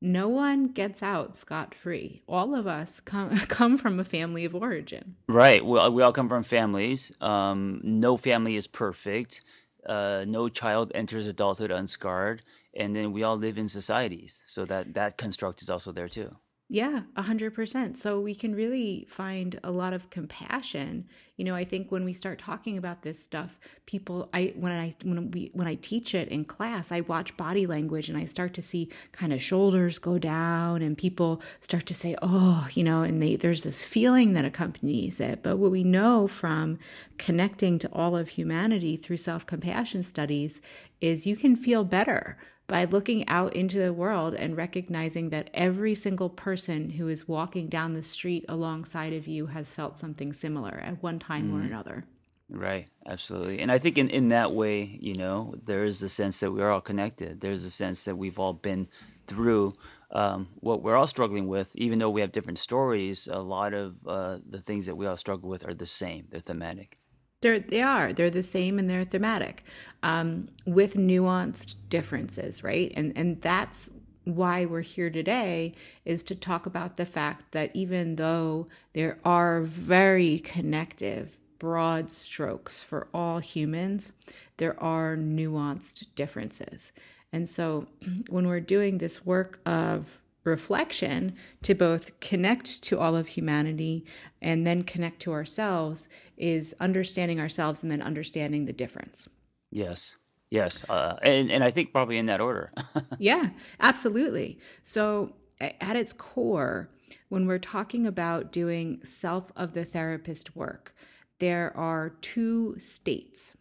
No 0.00 0.28
one 0.28 0.68
gets 0.68 1.02
out 1.02 1.34
scot 1.34 1.74
free. 1.74 2.22
All 2.28 2.54
of 2.54 2.66
us 2.66 3.00
come 3.00 3.36
come 3.48 3.78
from 3.78 3.98
a 3.98 4.04
family 4.04 4.44
of 4.44 4.54
origin. 4.54 5.16
Right. 5.26 5.64
Well, 5.64 5.90
we 5.92 6.02
all 6.02 6.12
come 6.12 6.28
from 6.28 6.42
families. 6.42 7.12
Um, 7.20 7.80
no 7.82 8.16
family 8.16 8.56
is 8.56 8.66
perfect. 8.66 9.42
Uh, 9.86 10.24
no 10.26 10.48
child 10.48 10.90
enters 10.94 11.26
adulthood 11.26 11.70
unscarred, 11.70 12.42
and 12.74 12.94
then 12.94 13.12
we 13.12 13.22
all 13.22 13.36
live 13.36 13.56
in 13.56 13.68
societies. 13.68 14.42
So 14.44 14.64
that 14.66 14.94
that 14.94 15.16
construct 15.16 15.62
is 15.62 15.70
also 15.70 15.92
there 15.92 16.08
too. 16.08 16.36
Yeah, 16.68 17.02
a 17.14 17.22
hundred 17.22 17.54
percent. 17.54 17.96
So 17.96 18.18
we 18.18 18.34
can 18.34 18.52
really 18.52 19.06
find 19.08 19.60
a 19.62 19.70
lot 19.70 19.92
of 19.92 20.10
compassion. 20.10 21.04
You 21.36 21.44
know, 21.44 21.54
I 21.54 21.64
think 21.64 21.92
when 21.92 22.04
we 22.04 22.12
start 22.12 22.40
talking 22.40 22.76
about 22.76 23.02
this 23.02 23.22
stuff, 23.22 23.60
people, 23.86 24.28
I 24.34 24.52
when 24.56 24.72
I 24.72 24.92
when 25.04 25.30
we 25.30 25.50
when 25.52 25.68
I 25.68 25.76
teach 25.76 26.12
it 26.12 26.26
in 26.26 26.44
class, 26.44 26.90
I 26.90 27.02
watch 27.02 27.36
body 27.36 27.66
language 27.66 28.08
and 28.08 28.18
I 28.18 28.24
start 28.24 28.52
to 28.54 28.62
see 28.62 28.90
kind 29.12 29.32
of 29.32 29.40
shoulders 29.40 30.00
go 30.00 30.18
down, 30.18 30.82
and 30.82 30.98
people 30.98 31.40
start 31.60 31.86
to 31.86 31.94
say, 31.94 32.16
"Oh," 32.20 32.66
you 32.74 32.82
know, 32.82 33.02
and 33.02 33.22
they 33.22 33.36
there's 33.36 33.62
this 33.62 33.84
feeling 33.84 34.32
that 34.32 34.44
accompanies 34.44 35.20
it. 35.20 35.44
But 35.44 35.58
what 35.58 35.70
we 35.70 35.84
know 35.84 36.26
from 36.26 36.80
connecting 37.16 37.78
to 37.78 37.88
all 37.92 38.16
of 38.16 38.30
humanity 38.30 38.96
through 38.96 39.18
self 39.18 39.46
compassion 39.46 40.02
studies 40.02 40.60
is 41.00 41.28
you 41.28 41.36
can 41.36 41.54
feel 41.54 41.84
better 41.84 42.38
by 42.66 42.84
looking 42.84 43.26
out 43.28 43.54
into 43.54 43.78
the 43.78 43.92
world 43.92 44.34
and 44.34 44.56
recognizing 44.56 45.30
that 45.30 45.50
every 45.54 45.94
single 45.94 46.28
person 46.28 46.90
who 46.90 47.08
is 47.08 47.28
walking 47.28 47.68
down 47.68 47.94
the 47.94 48.02
street 48.02 48.44
alongside 48.48 49.12
of 49.12 49.26
you 49.26 49.46
has 49.46 49.72
felt 49.72 49.98
something 49.98 50.32
similar 50.32 50.80
at 50.84 51.02
one 51.02 51.18
time 51.18 51.50
mm. 51.50 51.60
or 51.60 51.64
another. 51.64 52.04
Right, 52.48 52.88
absolutely. 53.06 53.60
And 53.60 53.72
I 53.72 53.78
think 53.78 53.98
in, 53.98 54.08
in 54.08 54.28
that 54.28 54.52
way, 54.52 54.98
you 55.00 55.14
know, 55.14 55.54
there 55.64 55.84
is 55.84 56.02
a 56.02 56.08
sense 56.08 56.40
that 56.40 56.52
we're 56.52 56.70
all 56.70 56.80
connected. 56.80 57.40
There's 57.40 57.64
a 57.64 57.70
sense 57.70 58.04
that 58.04 58.16
we've 58.16 58.38
all 58.38 58.52
been 58.52 58.88
through 59.26 59.74
um, 60.12 60.48
what 60.60 60.82
we're 60.82 60.96
all 60.96 61.08
struggling 61.08 61.48
with, 61.48 61.74
even 61.74 61.98
though 61.98 62.10
we 62.10 62.20
have 62.20 62.30
different 62.30 62.58
stories, 62.58 63.28
a 63.30 63.40
lot 63.40 63.74
of 63.74 63.96
uh, 64.06 64.38
the 64.48 64.60
things 64.60 64.86
that 64.86 64.96
we 64.96 65.06
all 65.06 65.16
struggle 65.16 65.48
with 65.48 65.66
are 65.66 65.74
the 65.74 65.86
same. 65.86 66.26
They're 66.30 66.40
thematic. 66.40 66.98
They're, 67.46 67.60
they 67.60 67.80
are. 67.80 68.12
They're 68.12 68.28
the 68.28 68.42
same 68.42 68.76
and 68.76 68.90
they're 68.90 69.04
thematic 69.04 69.62
um, 70.02 70.48
with 70.64 70.94
nuanced 70.94 71.76
differences, 71.88 72.64
right? 72.64 72.92
And, 72.96 73.12
and 73.14 73.40
that's 73.40 73.88
why 74.24 74.64
we're 74.64 74.80
here 74.80 75.10
today 75.10 75.72
is 76.04 76.24
to 76.24 76.34
talk 76.34 76.66
about 76.66 76.96
the 76.96 77.06
fact 77.06 77.52
that 77.52 77.70
even 77.72 78.16
though 78.16 78.66
there 78.94 79.18
are 79.24 79.60
very 79.60 80.40
connective 80.40 81.38
broad 81.60 82.10
strokes 82.10 82.82
for 82.82 83.06
all 83.14 83.38
humans, 83.38 84.12
there 84.56 84.82
are 84.82 85.16
nuanced 85.16 86.06
differences. 86.16 86.90
And 87.32 87.48
so 87.48 87.86
when 88.28 88.48
we're 88.48 88.58
doing 88.58 88.98
this 88.98 89.24
work 89.24 89.60
of 89.64 90.18
reflection 90.46 91.34
to 91.62 91.74
both 91.74 92.18
connect 92.20 92.82
to 92.84 92.98
all 92.98 93.16
of 93.16 93.28
humanity 93.28 94.04
and 94.40 94.66
then 94.66 94.82
connect 94.82 95.20
to 95.20 95.32
ourselves 95.32 96.08
is 96.36 96.74
understanding 96.80 97.40
ourselves 97.40 97.82
and 97.82 97.90
then 97.90 98.00
understanding 98.00 98.64
the 98.64 98.72
difference. 98.72 99.28
Yes. 99.70 100.16
Yes. 100.50 100.84
Uh, 100.88 101.16
and, 101.22 101.50
and 101.50 101.64
I 101.64 101.70
think 101.70 101.92
probably 101.92 102.18
in 102.18 102.26
that 102.26 102.40
order. 102.40 102.72
yeah, 103.18 103.50
absolutely. 103.80 104.58
So, 104.82 105.34
at 105.60 105.96
its 105.96 106.12
core, 106.12 106.90
when 107.28 107.46
we're 107.46 107.58
talking 107.58 108.06
about 108.06 108.52
doing 108.52 109.00
self 109.02 109.50
of 109.56 109.72
the 109.72 109.84
therapist 109.84 110.54
work, 110.54 110.94
there 111.38 111.76
are 111.76 112.10
two 112.20 112.78
states. 112.78 113.54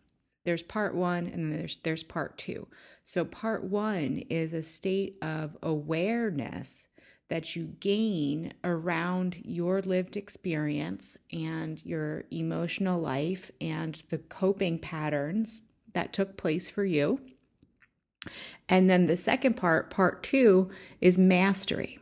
There's 0.44 0.62
part 0.62 0.94
one 0.94 1.26
and 1.26 1.52
there's 1.52 1.78
there's 1.78 2.04
part 2.04 2.38
two. 2.38 2.68
So, 3.06 3.24
part 3.24 3.64
one 3.64 4.24
is 4.30 4.52
a 4.52 4.64
state 4.64 5.18
of 5.22 5.56
awareness 5.62 6.88
that 7.30 7.56
you 7.56 7.76
gain 7.80 8.54
around 8.64 9.38
your 9.44 9.82
lived 9.84 10.18
experience 10.18 11.16
and 11.32 11.84
your 11.86 12.24
emotional 12.32 13.00
life 13.00 13.52
and 13.62 14.04
the 14.10 14.18
coping 14.18 14.80
patterns 14.80 15.62
that 15.94 16.14
took 16.14 16.36
place 16.36 16.68
for 16.70 16.84
you. 16.84 17.22
And 18.68 18.90
then 18.90 19.06
the 19.06 19.18
second 19.18 19.56
part, 19.56 19.92
part 19.92 20.24
two, 20.24 20.70
is 21.00 21.16
mastery 21.16 22.00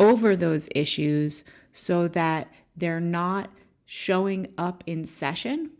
over 0.00 0.34
those 0.34 0.68
issues 0.74 1.44
so 1.72 2.08
that 2.08 2.48
they're 2.76 3.00
not 3.00 3.50
showing 3.86 4.48
up 4.58 4.82
in 4.88 5.04
session 5.04 5.70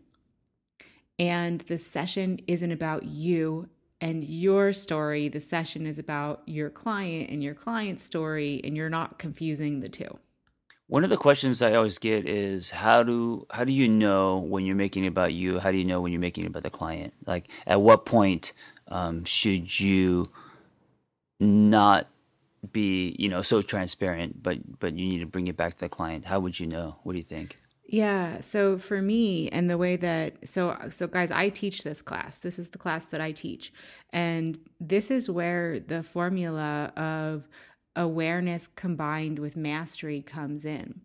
and 1.19 1.61
the 1.61 1.77
session 1.77 2.39
isn't 2.47 2.71
about 2.71 3.03
you 3.03 3.69
and 4.01 4.23
your 4.23 4.73
story, 4.73 5.29
the 5.29 5.39
session 5.39 5.85
is 5.85 5.99
about 5.99 6.41
your 6.47 6.71
client 6.71 7.29
and 7.29 7.43
your 7.43 7.53
client's 7.53 8.03
story, 8.03 8.59
and 8.63 8.75
you're 8.75 8.89
not 8.89 9.19
confusing 9.19 9.79
the 9.79 9.89
two. 9.89 10.17
One 10.87 11.05
of 11.05 11.09
the 11.09 11.17
questions 11.17 11.61
I 11.61 11.75
always 11.75 11.99
get 11.99 12.27
is 12.27 12.71
how 12.71 13.03
do 13.03 13.45
how 13.51 13.63
do 13.63 13.71
you 13.71 13.87
know 13.87 14.39
when 14.39 14.65
you're 14.65 14.75
making 14.75 15.05
it 15.05 15.09
about 15.09 15.31
you? 15.31 15.59
How 15.59 15.71
do 15.71 15.77
you 15.77 15.85
know 15.85 16.01
when 16.01 16.11
you're 16.11 16.19
making 16.19 16.43
it 16.43 16.47
about 16.47 16.63
the 16.63 16.69
client? 16.69 17.13
Like 17.25 17.49
at 17.65 17.79
what 17.79 18.05
point 18.05 18.51
um, 18.89 19.23
should 19.23 19.79
you 19.79 20.25
not 21.39 22.07
be 22.73 23.15
you 23.17 23.29
know 23.29 23.41
so 23.41 23.61
transparent, 23.61 24.43
but 24.43 24.79
but 24.79 24.97
you 24.97 25.07
need 25.07 25.19
to 25.19 25.25
bring 25.25 25.47
it 25.47 25.55
back 25.55 25.75
to 25.75 25.79
the 25.79 25.89
client? 25.89 26.25
How 26.25 26.41
would 26.41 26.59
you 26.59 26.67
know? 26.67 26.97
What 27.03 27.13
do 27.13 27.19
you 27.19 27.23
think? 27.23 27.60
Yeah. 27.91 28.39
So 28.39 28.77
for 28.77 29.01
me, 29.01 29.49
and 29.49 29.69
the 29.69 29.77
way 29.77 29.97
that 29.97 30.47
so 30.47 30.77
so 30.91 31.07
guys, 31.07 31.29
I 31.29 31.49
teach 31.49 31.83
this 31.83 32.01
class. 32.01 32.39
This 32.39 32.57
is 32.57 32.69
the 32.69 32.77
class 32.77 33.05
that 33.07 33.19
I 33.19 33.33
teach, 33.33 33.73
and 34.11 34.57
this 34.79 35.11
is 35.11 35.29
where 35.29 35.77
the 35.77 36.01
formula 36.01 36.93
of 36.95 37.49
awareness 37.97 38.67
combined 38.67 39.39
with 39.39 39.57
mastery 39.57 40.21
comes 40.21 40.63
in. 40.63 41.01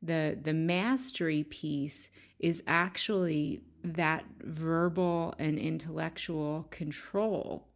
the 0.00 0.38
The 0.42 0.54
mastery 0.54 1.44
piece 1.44 2.10
is 2.38 2.62
actually 2.66 3.60
that 3.84 4.24
verbal 4.40 5.34
and 5.38 5.58
intellectual 5.58 6.66
control 6.70 7.68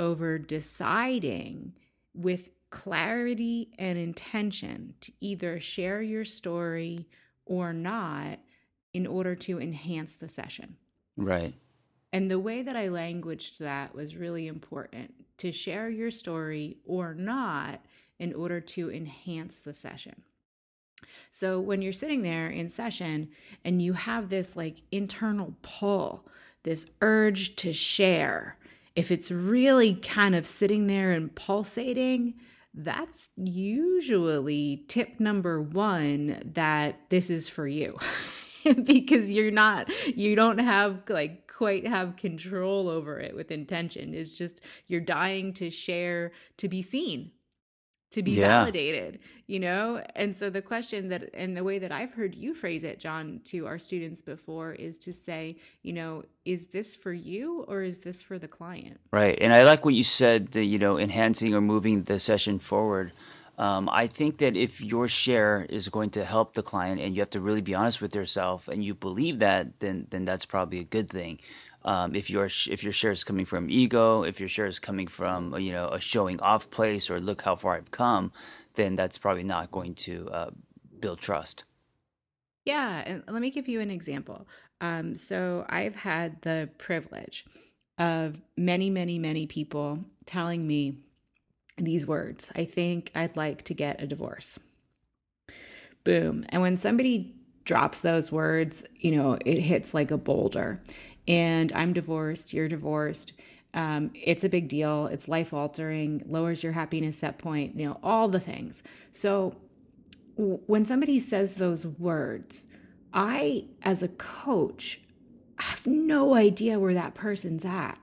over 0.00 0.38
deciding 0.38 1.74
with 2.14 2.50
clarity 2.70 3.70
and 3.78 3.96
intention 3.96 4.94
to 5.02 5.12
either 5.20 5.60
share 5.60 6.02
your 6.02 6.24
story 6.24 7.06
or 7.46 7.72
not 7.72 8.38
in 8.92 9.06
order 9.06 9.34
to 9.34 9.60
enhance 9.60 10.14
the 10.14 10.28
session. 10.28 10.76
Right. 11.16 11.54
And 12.12 12.30
the 12.30 12.38
way 12.38 12.62
that 12.62 12.76
I 12.76 12.88
languaged 12.88 13.58
that 13.60 13.94
was 13.94 14.16
really 14.16 14.46
important 14.46 15.14
to 15.38 15.50
share 15.50 15.88
your 15.88 16.10
story 16.10 16.76
or 16.84 17.14
not 17.14 17.80
in 18.18 18.34
order 18.34 18.60
to 18.60 18.90
enhance 18.90 19.58
the 19.58 19.74
session. 19.74 20.22
So 21.30 21.58
when 21.58 21.80
you're 21.80 21.92
sitting 21.92 22.22
there 22.22 22.48
in 22.48 22.68
session 22.68 23.30
and 23.64 23.80
you 23.80 23.94
have 23.94 24.28
this 24.28 24.54
like 24.54 24.82
internal 24.92 25.56
pull, 25.62 26.28
this 26.62 26.86
urge 27.00 27.56
to 27.56 27.72
share, 27.72 28.58
if 28.94 29.10
it's 29.10 29.30
really 29.30 29.94
kind 29.94 30.34
of 30.34 30.46
sitting 30.46 30.86
there 30.86 31.12
and 31.12 31.34
pulsating, 31.34 32.34
that's 32.74 33.30
usually 33.36 34.84
tip 34.88 35.20
number 35.20 35.60
one 35.60 36.40
that 36.54 37.00
this 37.10 37.30
is 37.30 37.48
for 37.48 37.66
you. 37.66 37.98
because 38.84 39.30
you're 39.30 39.50
not 39.50 39.90
you 40.16 40.36
don't 40.36 40.58
have 40.58 41.02
like 41.08 41.50
quite 41.52 41.86
have 41.86 42.16
control 42.16 42.88
over 42.88 43.18
it 43.18 43.34
with 43.34 43.50
intention 43.50 44.14
it's 44.14 44.30
just 44.30 44.60
you're 44.86 45.00
dying 45.00 45.52
to 45.52 45.68
share 45.68 46.30
to 46.56 46.68
be 46.68 46.80
seen 46.80 47.32
to 48.12 48.22
be 48.22 48.32
yeah. 48.32 48.48
validated, 48.48 49.18
you 49.46 49.58
know? 49.58 50.02
And 50.14 50.36
so 50.36 50.50
the 50.50 50.62
question 50.62 51.08
that, 51.08 51.30
and 51.34 51.56
the 51.56 51.64
way 51.64 51.78
that 51.78 51.90
I've 51.90 52.12
heard 52.12 52.34
you 52.34 52.54
phrase 52.54 52.84
it, 52.84 52.98
John, 52.98 53.40
to 53.46 53.66
our 53.66 53.78
students 53.78 54.22
before 54.22 54.72
is 54.72 54.98
to 54.98 55.12
say, 55.12 55.56
you 55.82 55.92
know, 55.92 56.24
is 56.44 56.66
this 56.66 56.94
for 56.94 57.12
you 57.12 57.64
or 57.68 57.82
is 57.82 58.00
this 58.00 58.22
for 58.22 58.38
the 58.38 58.48
client? 58.48 59.00
Right. 59.12 59.38
And 59.40 59.52
I 59.52 59.64
like 59.64 59.84
what 59.84 59.94
you 59.94 60.04
said, 60.04 60.54
you 60.54 60.78
know, 60.78 60.98
enhancing 60.98 61.54
or 61.54 61.60
moving 61.60 62.04
the 62.04 62.18
session 62.18 62.58
forward. 62.58 63.12
Um, 63.58 63.88
I 63.90 64.06
think 64.06 64.38
that 64.38 64.56
if 64.56 64.80
your 64.80 65.08
share 65.08 65.66
is 65.68 65.88
going 65.88 66.10
to 66.10 66.24
help 66.24 66.54
the 66.54 66.62
client 66.62 67.00
and 67.00 67.14
you 67.14 67.20
have 67.20 67.30
to 67.30 67.40
really 67.40 67.60
be 67.60 67.74
honest 67.74 68.00
with 68.00 68.14
yourself 68.14 68.66
and 68.66 68.82
you 68.84 68.94
believe 68.94 69.38
that, 69.40 69.78
then, 69.80 70.06
then 70.10 70.24
that's 70.24 70.46
probably 70.46 70.80
a 70.80 70.84
good 70.84 71.08
thing. 71.08 71.38
Um, 71.84 72.14
if 72.14 72.30
your 72.30 72.46
if 72.46 72.82
your 72.82 72.92
share 72.92 73.10
is 73.10 73.24
coming 73.24 73.44
from 73.44 73.68
ego, 73.68 74.22
if 74.22 74.38
your 74.38 74.48
share 74.48 74.66
is 74.66 74.78
coming 74.78 75.08
from 75.08 75.58
you 75.58 75.72
know 75.72 75.88
a 75.88 76.00
showing 76.00 76.40
off 76.40 76.70
place 76.70 77.10
or 77.10 77.20
look 77.20 77.42
how 77.42 77.56
far 77.56 77.76
I've 77.76 77.90
come, 77.90 78.32
then 78.74 78.96
that's 78.96 79.18
probably 79.18 79.42
not 79.42 79.70
going 79.70 79.94
to 79.94 80.28
uh, 80.30 80.50
build 81.00 81.20
trust. 81.20 81.64
Yeah, 82.64 83.02
and 83.04 83.22
let 83.28 83.42
me 83.42 83.50
give 83.50 83.68
you 83.68 83.80
an 83.80 83.90
example. 83.90 84.46
Um, 84.80 85.16
so 85.16 85.64
I've 85.68 85.96
had 85.96 86.40
the 86.42 86.68
privilege 86.78 87.44
of 87.98 88.40
many, 88.56 88.90
many, 88.90 89.18
many 89.18 89.46
people 89.46 90.00
telling 90.26 90.66
me 90.66 90.98
these 91.76 92.06
words. 92.06 92.50
I 92.54 92.64
think 92.64 93.10
I'd 93.14 93.36
like 93.36 93.64
to 93.64 93.74
get 93.74 94.02
a 94.02 94.06
divorce. 94.06 94.58
Boom. 96.04 96.44
And 96.48 96.62
when 96.62 96.76
somebody 96.76 97.34
drops 97.64 98.00
those 98.00 98.32
words, 98.32 98.84
you 98.96 99.16
know, 99.16 99.38
it 99.44 99.60
hits 99.60 99.94
like 99.94 100.10
a 100.10 100.18
boulder 100.18 100.80
and 101.26 101.72
I'm 101.72 101.92
divorced, 101.92 102.52
you're 102.52 102.68
divorced. 102.68 103.32
Um, 103.74 104.10
it's 104.14 104.44
a 104.44 104.48
big 104.48 104.68
deal. 104.68 105.06
It's 105.06 105.28
life 105.28 105.54
altering, 105.54 106.22
lowers 106.26 106.62
your 106.62 106.72
happiness 106.72 107.18
set 107.18 107.38
point, 107.38 107.78
you 107.78 107.86
know, 107.86 107.98
all 108.02 108.28
the 108.28 108.40
things. 108.40 108.82
So 109.12 109.56
w- 110.36 110.60
when 110.66 110.84
somebody 110.84 111.18
says 111.18 111.54
those 111.54 111.86
words, 111.86 112.66
I, 113.14 113.64
as 113.82 114.02
a 114.02 114.08
coach, 114.08 115.00
have 115.56 115.86
no 115.86 116.34
idea 116.34 116.78
where 116.78 116.94
that 116.94 117.14
person's 117.14 117.64
at. 117.64 117.98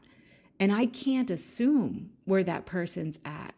And 0.59 0.71
I 0.71 0.85
can't 0.87 1.29
assume 1.29 2.11
where 2.25 2.43
that 2.43 2.65
person's 2.65 3.19
at. 3.23 3.53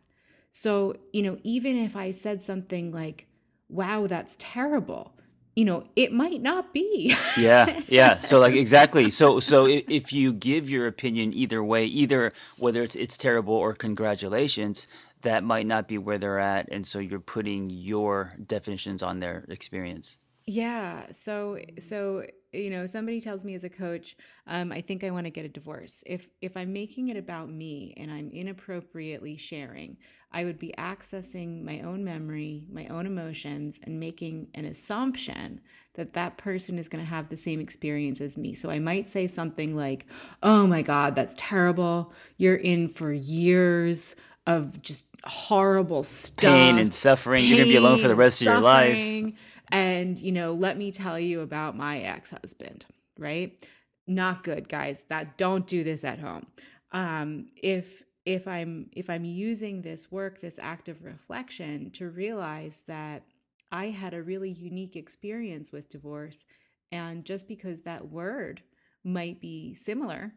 So, 0.51 0.95
you 1.13 1.23
know, 1.23 1.37
even 1.43 1.77
if 1.77 1.95
I 1.95 2.11
said 2.11 2.43
something 2.43 2.91
like, 2.91 3.27
wow, 3.69 4.05
that's 4.07 4.35
terrible, 4.37 5.15
you 5.55 5.65
know 5.65 5.85
it 5.95 6.13
might 6.13 6.41
not 6.41 6.73
be. 6.73 7.15
Yeah 7.37 7.81
yeah. 7.87 8.19
So 8.19 8.39
like 8.39 8.55
exactly. 8.55 9.09
So 9.09 9.39
so 9.39 9.67
if 9.67 10.13
you 10.13 10.33
give 10.33 10.69
your 10.69 10.87
opinion 10.87 11.33
either 11.33 11.63
way 11.63 11.85
either 11.85 12.31
whether 12.57 12.83
it's 12.83 12.95
it's 12.95 13.17
terrible 13.17 13.53
or 13.53 13.73
congratulations 13.73 14.87
that 15.21 15.43
might 15.43 15.67
not 15.67 15.87
be 15.87 15.97
where 15.97 16.17
they're 16.17 16.39
at. 16.39 16.67
And 16.71 16.85
so 16.87 16.99
you're 16.99 17.19
putting 17.19 17.69
your 17.69 18.33
definitions 18.47 19.03
on 19.03 19.19
their 19.19 19.45
experience. 19.49 20.17
Yeah. 20.45 21.11
So 21.11 21.59
so 21.79 22.25
you 22.51 22.69
know 22.69 22.85
somebody 22.87 23.21
tells 23.21 23.45
me 23.45 23.55
as 23.55 23.63
a 23.63 23.69
coach 23.69 24.17
um, 24.45 24.73
i 24.73 24.81
think 24.81 25.05
i 25.05 25.09
want 25.09 25.25
to 25.25 25.29
get 25.29 25.45
a 25.45 25.49
divorce. 25.49 26.03
If 26.05 26.27
if 26.41 26.57
i'm 26.57 26.73
making 26.73 27.09
it 27.09 27.17
about 27.17 27.49
me 27.49 27.93
and 27.97 28.11
i'm 28.11 28.29
inappropriately 28.31 29.37
sharing 29.37 29.97
i 30.31 30.43
would 30.43 30.59
be 30.59 30.73
accessing 30.77 31.63
my 31.63 31.79
own 31.81 32.03
memory 32.03 32.63
my 32.71 32.87
own 32.87 33.05
emotions 33.05 33.79
and 33.83 33.99
making 33.99 34.47
an 34.53 34.65
assumption 34.65 35.59
that 35.95 36.13
that 36.13 36.37
person 36.37 36.79
is 36.79 36.87
going 36.87 37.03
to 37.03 37.09
have 37.09 37.29
the 37.29 37.37
same 37.37 37.59
experience 37.59 38.21
as 38.21 38.37
me 38.37 38.53
so 38.53 38.69
i 38.69 38.79
might 38.79 39.07
say 39.07 39.27
something 39.27 39.75
like 39.75 40.05
oh 40.43 40.65
my 40.67 40.81
god 40.81 41.15
that's 41.15 41.33
terrible 41.37 42.13
you're 42.37 42.55
in 42.55 42.87
for 42.87 43.11
years 43.11 44.15
of 44.47 44.81
just 44.81 45.05
horrible 45.23 46.03
stuff 46.03 46.51
pain 46.51 46.79
and 46.79 46.93
suffering 46.93 47.41
pain, 47.41 47.49
you're 47.49 47.57
going 47.57 47.67
to 47.67 47.73
be 47.73 47.77
alone 47.77 47.97
for 47.97 48.07
the 48.07 48.15
rest 48.15 48.41
of 48.41 48.45
your 48.45 48.59
life 48.59 49.33
and, 49.71 50.19
you 50.19 50.33
know, 50.33 50.51
let 50.51 50.77
me 50.77 50.91
tell 50.91 51.17
you 51.17 51.39
about 51.39 51.77
my 51.77 51.99
ex 51.99 52.31
husband, 52.31 52.85
right? 53.17 53.65
Not 54.05 54.43
good, 54.43 54.67
guys. 54.67 55.05
That 55.09 55.37
don't 55.37 55.65
do 55.65 55.83
this 55.83 56.03
at 56.03 56.19
home. 56.19 56.45
Um, 56.91 57.47
if 57.55 58.03
if 58.25 58.47
i'm 58.47 58.89
if 58.93 59.09
i'm 59.09 59.25
using 59.25 59.81
this 59.81 60.11
work 60.11 60.41
this 60.41 60.59
act 60.59 60.89
of 60.89 61.03
reflection 61.03 61.89
to 61.91 62.09
realize 62.09 62.83
that 62.87 63.23
i 63.71 63.85
had 63.85 64.13
a 64.13 64.21
really 64.21 64.51
unique 64.51 64.95
experience 64.95 65.71
with 65.71 65.89
divorce 65.89 66.43
and 66.91 67.25
just 67.25 67.47
because 67.47 67.81
that 67.81 68.09
word 68.09 68.61
might 69.03 69.41
be 69.41 69.73
similar 69.75 70.33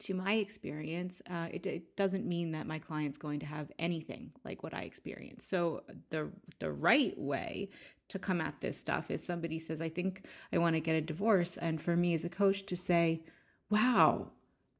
to 0.00 0.14
my 0.14 0.34
experience, 0.34 1.20
uh, 1.30 1.48
it, 1.50 1.66
it, 1.66 1.96
doesn't 1.96 2.26
mean 2.26 2.52
that 2.52 2.66
my 2.66 2.78
client's 2.78 3.18
going 3.18 3.40
to 3.40 3.46
have 3.46 3.70
anything 3.78 4.32
like 4.44 4.62
what 4.62 4.74
I 4.74 4.82
experienced. 4.82 5.48
So 5.48 5.82
the 6.10 6.30
the 6.60 6.70
right 6.70 7.18
way 7.18 7.70
to 8.08 8.18
come 8.18 8.40
at 8.40 8.60
this 8.60 8.78
stuff 8.78 9.10
is 9.10 9.24
somebody 9.24 9.58
says, 9.58 9.80
"I 9.80 9.88
think 9.88 10.24
I 10.52 10.58
want 10.58 10.76
to 10.76 10.80
get 10.80 10.94
a 10.94 11.00
divorce," 11.00 11.56
and 11.56 11.80
for 11.80 11.96
me 11.96 12.14
as 12.14 12.24
a 12.24 12.28
coach 12.28 12.64
to 12.66 12.76
say, 12.76 13.22
"Wow, 13.70 14.30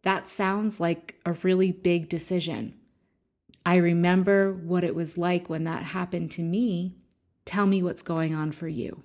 that 0.02 0.28
sounds 0.28 0.80
like 0.80 1.20
a 1.24 1.32
really 1.32 1.72
big 1.72 2.08
decision." 2.08 2.74
I 3.68 3.76
remember 3.76 4.54
what 4.54 4.82
it 4.82 4.94
was 4.94 5.18
like 5.18 5.50
when 5.50 5.64
that 5.64 5.82
happened 5.82 6.30
to 6.32 6.42
me. 6.42 6.96
Tell 7.44 7.66
me 7.66 7.82
what's 7.82 8.02
going 8.02 8.34
on 8.34 8.50
for 8.52 8.66
you. 8.66 9.02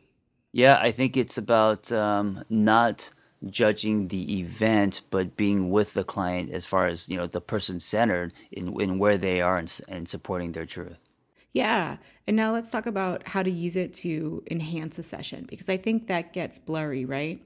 Yeah, 0.54 0.78
I 0.80 0.92
think 0.92 1.18
it's 1.18 1.38
about 1.38 1.92
um, 1.92 2.46
not 2.50 3.10
judging 3.50 4.08
the 4.08 4.40
event, 4.40 5.02
but 5.10 5.36
being 5.36 5.70
with 5.70 5.94
the 5.94 6.06
client 6.06 6.52
as 6.52 6.66
far 6.66 6.88
as 6.88 7.10
you 7.10 7.18
know 7.18 7.28
the 7.28 7.42
person 7.42 7.80
centered 7.80 8.34
in 8.52 8.80
in 8.80 9.00
where 9.00 9.18
they 9.18 9.42
are 9.42 9.58
and, 9.58 9.82
and 9.90 10.08
supporting 10.08 10.54
their 10.54 10.66
truth. 10.66 11.00
Yeah, 11.52 11.98
and 12.26 12.38
now 12.38 12.54
let's 12.54 12.72
talk 12.72 12.86
about 12.86 13.28
how 13.28 13.44
to 13.44 13.52
use 13.52 13.76
it 13.76 13.94
to 13.96 14.44
enhance 14.50 14.98
a 14.98 15.04
session 15.04 15.46
because 15.50 15.68
I 15.68 15.78
think 15.78 16.08
that 16.08 16.34
gets 16.34 16.58
blurry, 16.58 17.04
right? 17.04 17.44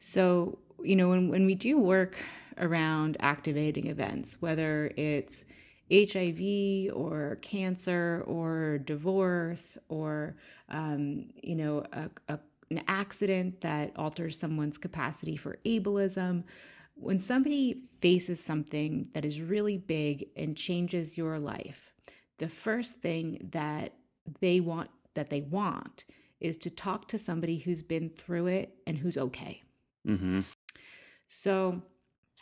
So 0.00 0.58
you 0.82 0.96
know 0.96 1.10
when 1.10 1.28
when 1.28 1.46
we 1.46 1.54
do 1.54 1.78
work 1.78 2.16
around 2.58 3.16
activating 3.20 3.86
events, 3.88 4.40
whether 4.40 4.92
it's 4.96 5.44
HIV 5.92 6.94
or 6.94 7.38
cancer 7.42 8.24
or 8.26 8.78
divorce 8.78 9.78
or 9.88 10.36
um, 10.68 11.26
you 11.42 11.54
know 11.54 11.84
a, 11.92 12.10
a 12.28 12.38
an 12.70 12.82
accident 12.88 13.60
that 13.60 13.92
alters 13.96 14.38
someone's 14.38 14.78
capacity 14.78 15.36
for 15.36 15.58
ableism. 15.64 16.42
When 16.94 17.20
somebody 17.20 17.82
faces 18.00 18.42
something 18.42 19.08
that 19.14 19.24
is 19.24 19.40
really 19.40 19.78
big 19.78 20.28
and 20.36 20.56
changes 20.56 21.16
your 21.16 21.38
life, 21.38 21.92
the 22.38 22.48
first 22.48 22.96
thing 22.96 23.48
that 23.52 23.94
they 24.40 24.60
want 24.60 24.90
that 25.14 25.30
they 25.30 25.42
want 25.42 26.04
is 26.40 26.56
to 26.58 26.70
talk 26.70 27.08
to 27.08 27.18
somebody 27.18 27.58
who's 27.58 27.82
been 27.82 28.10
through 28.10 28.46
it 28.46 28.74
and 28.86 28.98
who's 28.98 29.16
okay. 29.16 29.62
Mm-hmm. 30.06 30.40
So, 31.26 31.82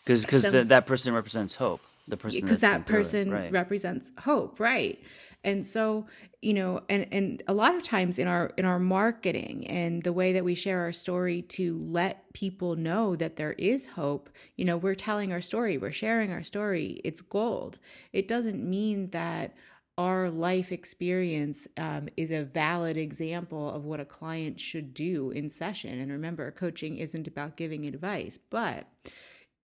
because 0.05 0.23
because 0.23 0.51
so, 0.51 0.65
that 0.65 0.87
person 0.87 1.15
represents 1.15 1.55
hope. 1.55 1.81
The 2.07 2.17
person 2.17 2.43
because 2.43 2.61
that 2.61 2.87
person 2.87 3.31
right. 3.31 3.53
represents 3.53 4.13
hope, 4.19 4.61
right? 4.61 4.99
and 5.45 5.65
so 5.65 6.07
you 6.43 6.55
know 6.55 6.81
and 6.89 7.07
and 7.13 7.43
a 7.47 7.53
lot 7.53 7.75
of 7.75 7.83
times 7.83 8.19
in 8.19 8.27
our 8.27 8.53
in 8.57 8.65
our 8.65 8.79
marketing 8.79 9.67
and 9.69 10.03
the 10.03 10.13
way 10.13 10.33
that 10.33 10.45
we 10.45 10.55
share 10.55 10.81
our 10.81 10.93
story 10.93 11.43
to 11.43 11.79
let 11.89 12.33
people 12.33 12.75
know 12.75 13.15
that 13.15 13.37
there 13.37 13.53
is 13.53 13.87
hope 13.87 14.31
you 14.57 14.65
know 14.65 14.77
we're 14.77 14.95
telling 14.95 15.33
our 15.33 15.43
story 15.43 15.79
we're 15.79 15.93
sharing 15.93 16.33
our 16.33 16.43
story 16.43 17.01
it's 17.05 17.21
gold 17.21 17.79
it 18.13 18.27
doesn't 18.27 18.69
mean 18.69 19.11
that 19.11 19.55
our 19.97 20.29
life 20.29 20.73
experience 20.73 21.69
um, 21.77 22.09
is 22.17 22.33
a 22.33 22.43
valid 22.43 22.97
example 22.97 23.71
of 23.71 23.85
what 23.85 24.01
a 24.01 24.05
client 24.05 24.59
should 24.59 24.93
do 24.93 25.31
in 25.31 25.49
session 25.49 26.01
and 26.01 26.11
remember 26.11 26.51
coaching 26.51 26.97
isn't 26.99 27.29
about 27.29 27.57
giving 27.57 27.87
advice 27.87 28.39
but 28.51 28.87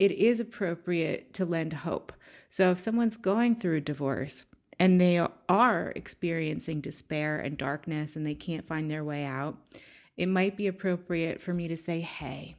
it 0.01 0.11
is 0.11 0.39
appropriate 0.39 1.33
to 1.33 1.45
lend 1.45 1.73
hope 1.73 2.11
so 2.51 2.69
if 2.69 2.81
someone's 2.81 3.15
going 3.15 3.55
through 3.55 3.77
a 3.77 3.81
divorce 3.81 4.43
and 4.77 4.99
they 4.99 5.25
are 5.47 5.93
experiencing 5.95 6.81
despair 6.81 7.39
and 7.39 7.57
darkness 7.57 8.17
and 8.17 8.27
they 8.27 8.35
can't 8.35 8.67
find 8.67 8.91
their 8.91 9.05
way 9.05 9.23
out, 9.23 9.55
it 10.17 10.25
might 10.25 10.57
be 10.57 10.67
appropriate 10.67 11.39
for 11.39 11.53
me 11.53 11.69
to 11.69 11.77
say, 11.77 12.01
Hey, 12.01 12.57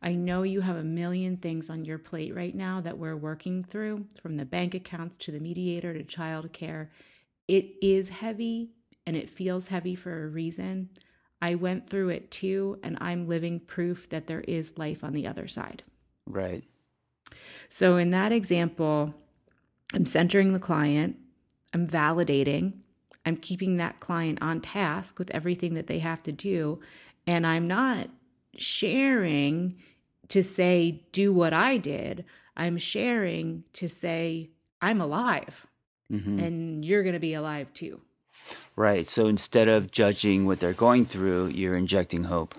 I 0.00 0.12
know 0.12 0.44
you 0.44 0.60
have 0.60 0.76
a 0.76 0.84
million 0.84 1.36
things 1.36 1.68
on 1.68 1.84
your 1.84 1.98
plate 1.98 2.32
right 2.32 2.54
now 2.54 2.80
that 2.82 2.96
we're 2.96 3.16
working 3.16 3.64
through, 3.64 4.06
from 4.22 4.36
the 4.36 4.44
bank 4.44 4.72
accounts 4.74 5.16
to 5.24 5.32
the 5.32 5.40
mediator 5.40 5.92
to 5.92 6.04
childcare. 6.04 6.90
It 7.48 7.72
is 7.82 8.10
heavy 8.10 8.70
and 9.04 9.16
it 9.16 9.28
feels 9.28 9.66
heavy 9.66 9.96
for 9.96 10.22
a 10.22 10.28
reason, 10.28 10.90
I 11.40 11.54
went 11.54 11.88
through 11.88 12.10
it 12.10 12.30
too, 12.30 12.78
and 12.82 12.98
I'm 13.00 13.26
living 13.26 13.60
proof 13.60 14.08
that 14.10 14.26
there 14.26 14.42
is 14.42 14.76
life 14.76 15.02
on 15.02 15.12
the 15.12 15.26
other 15.26 15.48
side. 15.48 15.82
Right. 16.28 16.64
So, 17.68 17.96
in 17.96 18.10
that 18.10 18.32
example, 18.32 19.14
I'm 19.94 20.06
centering 20.06 20.52
the 20.52 20.58
client, 20.58 21.16
I'm 21.74 21.86
validating, 21.86 22.74
I'm 23.26 23.36
keeping 23.36 23.76
that 23.76 24.00
client 24.00 24.38
on 24.40 24.60
task 24.60 25.18
with 25.18 25.30
everything 25.34 25.74
that 25.74 25.86
they 25.86 25.98
have 25.98 26.22
to 26.24 26.32
do, 26.32 26.80
and 27.26 27.46
I'm 27.46 27.66
not 27.66 28.08
sharing 28.56 29.76
to 30.28 30.42
say, 30.42 31.02
do 31.12 31.32
what 31.32 31.52
I 31.52 31.76
did. 31.76 32.24
I'm 32.56 32.78
sharing 32.78 33.64
to 33.74 33.88
say, 33.88 34.50
I'm 34.80 35.00
alive 35.00 35.66
mm-hmm. 36.12 36.38
and 36.38 36.84
you're 36.84 37.02
going 37.02 37.14
to 37.14 37.20
be 37.20 37.34
alive 37.34 37.72
too. 37.72 38.00
Right. 38.76 39.08
So 39.08 39.26
instead 39.26 39.68
of 39.68 39.90
judging 39.90 40.46
what 40.46 40.60
they're 40.60 40.72
going 40.72 41.06
through, 41.06 41.48
you're 41.48 41.76
injecting 41.76 42.24
hope. 42.24 42.54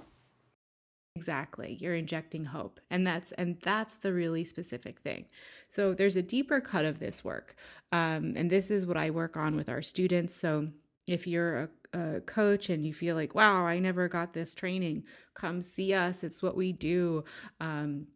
Exactly. 1.16 1.78
You're 1.82 1.96
injecting 1.96 2.46
hope. 2.46 2.80
And 2.90 3.06
that's 3.06 3.32
and 3.34 3.58
that's 3.62 3.98
the 3.98 4.14
really 4.14 4.46
specific 4.46 5.00
thing. 5.02 5.26
So 5.68 5.94
there's 5.94 6.16
a 6.16 6.22
deeper 6.22 6.62
cut 6.62 6.86
of 6.86 7.00
this 7.00 7.24
work. 7.24 7.56
Um, 7.92 8.34
and 8.38 8.50
this 8.50 8.72
is 8.72 8.86
what 8.86 8.98
I 8.98 9.10
work 9.10 9.36
on 9.36 9.56
with 9.56 9.70
our 9.70 9.82
students. 9.82 10.36
So 10.36 10.68
if 11.08 11.28
you're 11.28 11.70
a, 11.94 12.00
a 12.18 12.22
coach 12.22 12.70
and 12.70 12.86
you 12.86 12.94
feel 12.94 13.16
like, 13.16 13.36
wow, 13.36 13.66
I 13.66 13.80
never 13.80 14.08
got 14.08 14.34
this 14.34 14.54
training, 14.54 15.04
come 15.34 15.62
see 15.62 15.94
us. 15.94 16.24
It's 16.24 16.42
what 16.42 16.56
we 16.56 16.72
do. 16.72 17.24
Um, 17.60 18.08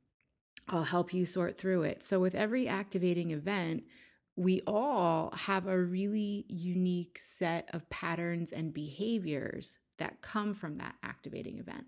I'll 0.70 0.84
help 0.84 1.14
you 1.14 1.26
sort 1.26 1.58
through 1.58 1.84
it. 1.84 2.04
So 2.04 2.20
with 2.20 2.36
every 2.36 2.68
activating 2.68 3.32
event, 3.32 3.84
we 4.36 4.62
all 4.66 5.32
have 5.36 5.68
a 5.68 5.78
really 5.78 6.46
unique 6.48 7.20
set 7.20 7.70
of 7.74 7.90
patterns 7.90 8.52
and 8.52 8.74
behaviors 8.74 9.78
that 10.00 10.22
come 10.22 10.54
from 10.54 10.78
that 10.78 10.96
activating 11.04 11.60
event. 11.60 11.86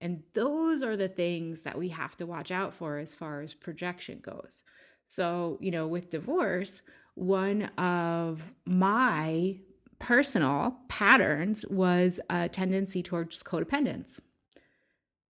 And 0.00 0.22
those 0.32 0.82
are 0.82 0.96
the 0.96 1.08
things 1.08 1.62
that 1.62 1.78
we 1.78 1.90
have 1.90 2.16
to 2.16 2.26
watch 2.26 2.50
out 2.50 2.72
for 2.72 2.98
as 2.98 3.14
far 3.14 3.40
as 3.40 3.52
projection 3.52 4.20
goes. 4.22 4.62
So, 5.08 5.58
you 5.60 5.70
know, 5.70 5.86
with 5.86 6.10
divorce, 6.10 6.82
one 7.14 7.64
of 7.76 8.52
my 8.64 9.58
personal 9.98 10.76
patterns 10.88 11.66
was 11.68 12.18
a 12.30 12.48
tendency 12.48 13.02
towards 13.02 13.42
codependence. 13.42 14.20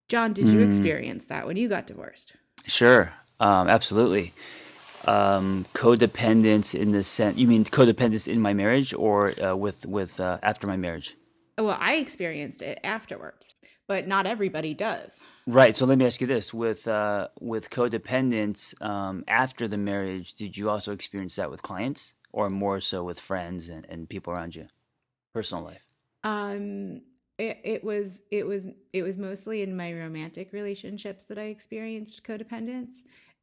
John, 0.09 0.33
did 0.33 0.47
you 0.47 0.61
mm. 0.61 0.69
experience 0.69 1.27
that 1.27 1.47
when 1.47 1.57
you 1.57 1.69
got 1.69 1.87
divorced? 1.87 2.35
Sure, 2.67 3.13
um, 3.41 3.69
absolutely 3.69 4.33
um, 5.07 5.67
codependence 5.75 6.79
in 6.79 6.93
the 6.93 7.03
sense 7.03 7.37
you 7.37 7.47
mean 7.47 7.65
codependence 7.65 8.29
in 8.29 8.41
my 8.41 8.53
marriage 8.53 8.93
or 8.95 9.41
uh, 9.43 9.55
with 9.55 9.87
with 9.87 10.21
uh, 10.21 10.39
after 10.43 10.67
my 10.67 10.77
marriage 10.77 11.17
well 11.61 11.77
i 11.81 11.95
experienced 11.95 12.63
it 12.63 12.79
afterwards 12.83 13.55
but 13.91 14.07
not 14.07 14.25
everybody 14.25 14.73
does. 14.73 15.21
Right. 15.49 15.75
So 15.75 15.85
let 15.85 15.99
me 15.99 16.07
ask 16.07 16.21
you 16.21 16.27
this. 16.29 16.55
With 16.55 16.87
uh, 16.87 17.27
with 17.41 17.71
codependence 17.71 18.81
um, 18.81 19.25
after 19.27 19.67
the 19.67 19.79
marriage 19.79 20.35
did 20.35 20.57
you 20.57 20.71
also 20.71 20.93
experience 20.93 21.35
that 21.35 21.51
with 21.51 21.61
clients 21.61 22.15
or 22.31 22.49
more 22.51 22.81
so 22.81 23.03
with 23.03 23.19
friends 23.19 23.69
and, 23.69 23.85
and 23.89 24.09
people 24.09 24.33
around 24.33 24.55
you? 24.55 24.69
Personal 25.35 25.65
life. 25.65 25.83
Um 26.23 27.01
it, 27.37 27.59
it 27.65 27.83
was 27.83 28.23
it 28.31 28.47
was 28.47 28.69
it 28.93 29.03
was 29.03 29.17
mostly 29.17 29.63
in 29.63 29.77
my 29.77 29.93
romantic 29.93 30.53
relationships 30.53 31.25
that 31.25 31.39
i 31.39 31.47
experienced 31.47 32.23
codependence. 32.23 32.99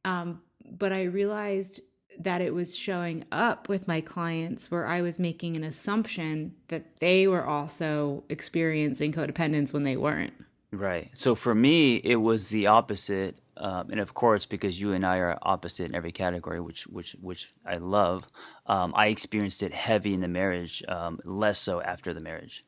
Um, 0.06 0.40
but 0.64 0.94
I 0.94 1.02
realized 1.02 1.82
that 2.18 2.40
it 2.40 2.54
was 2.54 2.76
showing 2.76 3.24
up 3.30 3.68
with 3.68 3.86
my 3.86 4.00
clients 4.00 4.70
where 4.70 4.86
I 4.86 5.02
was 5.02 5.18
making 5.18 5.56
an 5.56 5.64
assumption 5.64 6.54
that 6.68 6.96
they 7.00 7.26
were 7.26 7.44
also 7.44 8.24
experiencing 8.28 9.12
codependence 9.12 9.72
when 9.72 9.84
they 9.84 9.96
weren't. 9.96 10.32
Right. 10.70 11.10
So 11.14 11.34
for 11.34 11.54
me, 11.54 11.96
it 11.96 12.16
was 12.16 12.50
the 12.50 12.66
opposite, 12.66 13.40
um, 13.56 13.90
and 13.90 14.00
of 14.00 14.12
course, 14.12 14.44
because 14.44 14.78
you 14.78 14.92
and 14.92 15.04
I 15.04 15.16
are 15.16 15.38
opposite 15.40 15.86
in 15.86 15.94
every 15.94 16.12
category, 16.12 16.60
which 16.60 16.86
which 16.86 17.16
which 17.22 17.48
I 17.64 17.78
love. 17.78 18.28
Um, 18.66 18.92
I 18.94 19.06
experienced 19.06 19.62
it 19.62 19.72
heavy 19.72 20.12
in 20.12 20.20
the 20.20 20.28
marriage, 20.28 20.84
um, 20.86 21.20
less 21.24 21.58
so 21.58 21.80
after 21.80 22.12
the 22.12 22.20
marriage. 22.20 22.64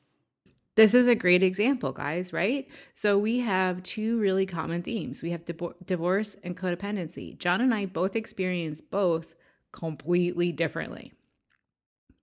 This 0.81 0.95
is 0.95 1.09
a 1.09 1.15
great 1.15 1.43
example, 1.43 1.93
guys, 1.93 2.33
right? 2.33 2.67
So 2.95 3.19
we 3.19 3.41
have 3.41 3.83
two 3.83 4.19
really 4.19 4.47
common 4.47 4.83
themes. 4.83 5.23
We 5.23 5.31
have 5.33 5.43
divorce 5.45 6.39
and 6.43 6.57
codependency. 6.57 7.37
John 7.37 7.61
and 7.61 7.75
I 7.75 7.85
both 7.85 8.17
experience 8.17 8.81
both 8.81 9.35
completely 9.73 10.53
differently. 10.53 11.13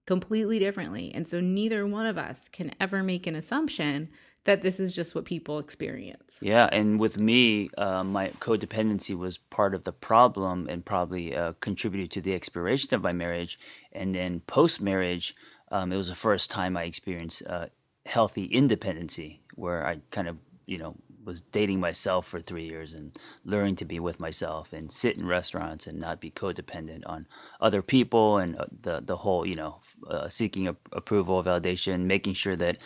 Completely 0.07 0.57
differently. 0.57 1.11
And 1.13 1.27
so 1.27 1.39
neither 1.39 1.85
one 1.85 2.07
of 2.07 2.17
us 2.17 2.49
can 2.49 2.73
ever 2.79 3.03
make 3.03 3.27
an 3.27 3.35
assumption 3.35 4.09
that 4.45 4.63
this 4.63 4.79
is 4.79 4.95
just 4.95 5.13
what 5.13 5.25
people 5.25 5.59
experience. 5.59 6.39
Yeah, 6.41 6.67
and 6.71 6.99
with 6.99 7.19
me, 7.19 7.69
uh, 7.77 8.03
my 8.03 8.29
codependency 8.39 9.15
was 9.15 9.37
part 9.37 9.75
of 9.75 9.83
the 9.83 9.91
problem 9.93 10.67
and 10.67 10.83
probably 10.83 11.35
uh, 11.35 11.53
contributed 11.59 12.09
to 12.13 12.21
the 12.21 12.33
expiration 12.33 12.95
of 12.95 13.03
my 13.03 13.13
marriage. 13.13 13.59
And 13.91 14.15
then 14.15 14.39
post 14.47 14.81
marriage, 14.81 15.35
um, 15.69 15.91
it 15.91 15.97
was 15.97 16.09
the 16.09 16.15
first 16.15 16.49
time 16.49 16.75
I 16.75 16.85
experienced 16.85 17.43
uh, 17.45 17.67
healthy 18.07 18.45
independency 18.45 19.41
where 19.55 19.85
I 19.87 19.99
kind 20.11 20.27
of, 20.29 20.37
you 20.65 20.79
know, 20.79 20.95
was 21.25 21.41
dating 21.51 21.79
myself 21.81 22.25
for 22.25 22.41
three 22.41 22.65
years 22.65 22.93
and 22.93 23.17
learning 23.45 23.75
to 23.75 23.85
be 23.85 23.99
with 23.99 24.19
myself 24.19 24.73
and 24.73 24.91
sit 24.91 25.17
in 25.17 25.27
restaurants 25.27 25.85
and 25.85 25.99
not 25.99 26.21
be 26.21 26.31
codependent 26.31 27.03
on 27.05 27.27
other 27.61 27.81
people 27.81 28.37
and 28.37 28.57
uh, 28.57 28.65
the 28.83 29.01
the 29.01 29.17
whole 29.17 29.45
you 29.45 29.55
know 29.55 29.77
uh, 30.09 30.29
seeking 30.29 30.67
a, 30.69 30.75
approval 30.93 31.43
validation 31.43 32.03
making 32.03 32.33
sure 32.33 32.55
that 32.55 32.77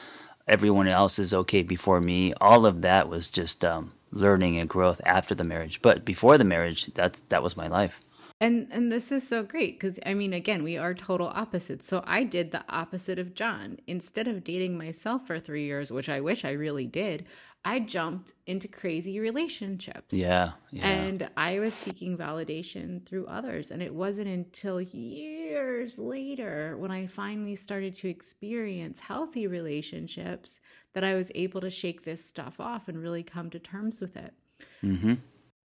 everyone 0.47 0.87
else 0.87 1.19
is 1.19 1.33
okay 1.33 1.63
before 1.63 2.01
me. 2.01 2.33
All 2.41 2.65
of 2.65 2.81
that 2.81 3.07
was 3.07 3.29
just 3.29 3.63
um, 3.63 3.93
learning 4.11 4.57
and 4.57 4.67
growth 4.67 4.99
after 5.05 5.35
the 5.35 5.43
marriage. 5.43 5.81
But 5.81 6.03
before 6.03 6.37
the 6.39 6.43
marriage 6.43 6.87
that's 6.95 7.21
that 7.29 7.43
was 7.43 7.55
my 7.55 7.67
life 7.67 7.99
and 8.41 8.67
and 8.71 8.91
this 8.91 9.11
is 9.11 9.27
so 9.27 9.43
great 9.43 9.79
because 9.79 9.99
I 10.05 10.15
mean 10.15 10.33
again 10.33 10.63
we 10.63 10.77
are 10.77 10.93
total 10.95 11.27
opposites. 11.27 11.87
So 11.87 12.03
I 12.07 12.23
did 12.25 12.51
the 12.51 12.65
opposite 12.69 13.19
of 13.19 13.35
John. 13.35 13.79
Instead 13.87 14.27
of 14.27 14.43
dating 14.43 14.77
myself 14.77 15.27
for 15.27 15.39
3 15.39 15.63
years, 15.63 15.91
which 15.91 16.09
I 16.09 16.21
wish 16.21 16.45
I 16.45 16.51
really 16.51 16.87
did, 16.87 17.25
I 17.63 17.79
jumped 17.79 18.33
into 18.47 18.67
crazy 18.67 19.19
relationships. 19.19 20.15
Yeah, 20.15 20.53
yeah. 20.71 20.87
And 20.89 21.29
I 21.37 21.59
was 21.59 21.75
seeking 21.75 22.17
validation 22.17 23.05
through 23.05 23.27
others 23.27 23.71
and 23.71 23.81
it 23.83 23.93
wasn't 23.95 24.29
until 24.29 24.81
years 24.81 25.99
later 25.99 26.77
when 26.77 26.91
I 26.91 27.07
finally 27.07 27.55
started 27.55 27.95
to 27.97 28.09
experience 28.09 29.01
healthy 29.01 29.47
relationships 29.47 30.59
that 30.93 31.03
I 31.03 31.13
was 31.15 31.31
able 31.35 31.61
to 31.61 31.69
shake 31.69 32.03
this 32.03 32.25
stuff 32.25 32.59
off 32.59 32.87
and 32.89 33.01
really 33.01 33.23
come 33.23 33.49
to 33.51 33.59
terms 33.59 34.01
with 34.01 34.17
it. 34.17 34.33
hmm 34.81 35.13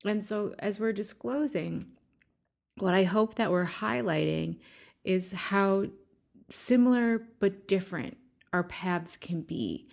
And 0.05 0.25
so 0.25 0.55
as 0.59 0.81
we're 0.81 0.93
disclosing 0.93 1.96
what 2.79 2.95
I 2.95 3.05
hope 3.05 3.37
that 3.37 3.51
we're 3.51 3.67
highlighting 3.67 4.57
is 5.05 5.33
how 5.33 5.87
similar 6.51 7.23
but 7.41 7.67
different 7.67 8.17
our 8.53 8.63
paths 8.63 9.17
can 9.17 9.43
be. 9.43 9.89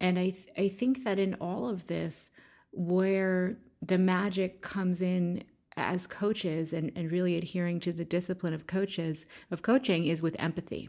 And 0.00 0.18
I, 0.18 0.30
th- 0.30 0.48
I 0.56 0.68
think 0.68 1.04
that 1.04 1.18
in 1.18 1.34
all 1.34 1.68
of 1.68 1.86
this, 1.88 2.30
where 2.72 3.58
the 3.82 3.98
magic 3.98 4.62
comes 4.62 5.00
in 5.00 5.44
as 5.76 6.06
coaches 6.06 6.72
and, 6.72 6.92
and 6.94 7.10
really 7.10 7.36
adhering 7.36 7.80
to 7.80 7.92
the 7.92 8.04
discipline 8.04 8.52
of 8.52 8.66
coaches 8.66 9.26
of 9.50 9.62
coaching 9.62 10.06
is 10.06 10.22
with 10.22 10.36
empathy. 10.38 10.88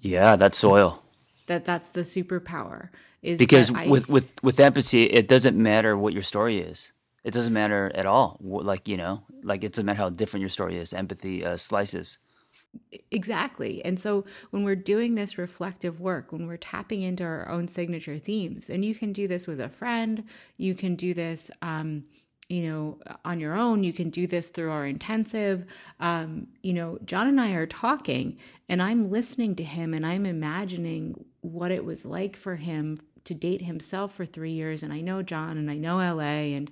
Yeah, 0.00 0.36
that's 0.36 0.58
soil. 0.58 1.02
That 1.46 1.64
that's 1.64 1.90
the 1.90 2.00
superpower. 2.00 2.90
Is 3.22 3.38
because 3.38 3.72
with 3.72 4.08
with 4.08 4.34
with 4.42 4.60
empathy, 4.60 5.04
it 5.04 5.26
doesn't 5.26 5.56
matter 5.56 5.96
what 5.96 6.12
your 6.12 6.22
story 6.22 6.60
is 6.60 6.92
it 7.26 7.34
doesn't 7.34 7.52
matter 7.52 7.90
at 7.94 8.06
all. 8.06 8.38
Like 8.40 8.86
you 8.86 8.96
know, 8.96 9.24
like 9.42 9.64
it 9.64 9.72
doesn't 9.72 9.84
matter 9.84 9.98
how 9.98 10.10
different 10.10 10.42
your 10.42 10.48
story 10.48 10.78
is. 10.78 10.92
Empathy 10.92 11.44
uh, 11.44 11.56
slices. 11.56 12.18
Exactly. 13.10 13.84
And 13.84 13.98
so 13.98 14.24
when 14.50 14.62
we're 14.62 14.76
doing 14.76 15.14
this 15.14 15.36
reflective 15.36 16.00
work, 16.00 16.30
when 16.30 16.46
we're 16.46 16.56
tapping 16.56 17.02
into 17.02 17.24
our 17.24 17.48
own 17.48 17.66
signature 17.66 18.18
themes, 18.18 18.70
and 18.70 18.84
you 18.84 18.94
can 18.94 19.12
do 19.12 19.26
this 19.26 19.46
with 19.48 19.60
a 19.60 19.68
friend, 19.68 20.22
you 20.56 20.74
can 20.74 20.94
do 20.94 21.14
this, 21.14 21.50
um, 21.62 22.04
you 22.48 22.62
know, 22.62 22.98
on 23.24 23.40
your 23.40 23.54
own, 23.54 23.82
you 23.82 23.92
can 23.92 24.10
do 24.10 24.28
this 24.28 24.50
through 24.50 24.70
our 24.70 24.86
intensive. 24.86 25.64
Um, 25.98 26.46
you 26.62 26.74
know, 26.74 26.98
John 27.04 27.26
and 27.26 27.40
I 27.40 27.52
are 27.52 27.66
talking, 27.66 28.36
and 28.68 28.80
I'm 28.80 29.10
listening 29.10 29.56
to 29.56 29.64
him, 29.64 29.94
and 29.94 30.06
I'm 30.06 30.26
imagining 30.26 31.24
what 31.40 31.72
it 31.72 31.84
was 31.84 32.04
like 32.04 32.36
for 32.36 32.54
him 32.56 33.00
to 33.24 33.34
date 33.34 33.62
himself 33.62 34.14
for 34.14 34.24
three 34.24 34.52
years. 34.52 34.82
And 34.84 34.92
I 34.92 35.00
know 35.00 35.22
John, 35.22 35.58
and 35.58 35.70
I 35.70 35.76
know 35.76 35.96
LA, 35.96 36.54
and 36.54 36.70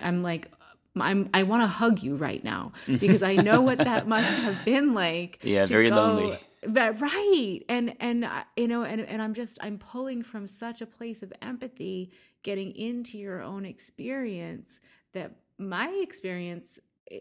I'm 0.00 0.22
like, 0.22 0.50
I'm 0.96 1.30
I 1.34 1.42
want 1.44 1.62
to 1.62 1.66
hug 1.66 2.02
you 2.02 2.16
right 2.16 2.42
now 2.42 2.72
because 2.86 3.22
I 3.22 3.36
know 3.36 3.60
what 3.60 3.78
that 3.78 4.08
must 4.08 4.30
have 4.30 4.64
been 4.64 4.94
like. 4.94 5.38
Yeah, 5.48 5.66
very 5.66 5.88
go, 5.88 5.96
lonely. 5.96 6.38
But, 6.66 7.00
right, 7.00 7.60
and 7.68 7.94
and 8.00 8.24
uh, 8.24 8.44
you 8.56 8.68
know, 8.68 8.82
and 8.82 9.00
and 9.00 9.22
I'm 9.22 9.34
just 9.34 9.58
I'm 9.60 9.78
pulling 9.78 10.22
from 10.22 10.46
such 10.46 10.80
a 10.80 10.86
place 10.86 11.22
of 11.22 11.32
empathy, 11.40 12.12
getting 12.42 12.74
into 12.74 13.18
your 13.18 13.42
own 13.42 13.64
experience 13.64 14.80
that 15.14 15.36
my 15.58 15.88
experience 16.02 16.78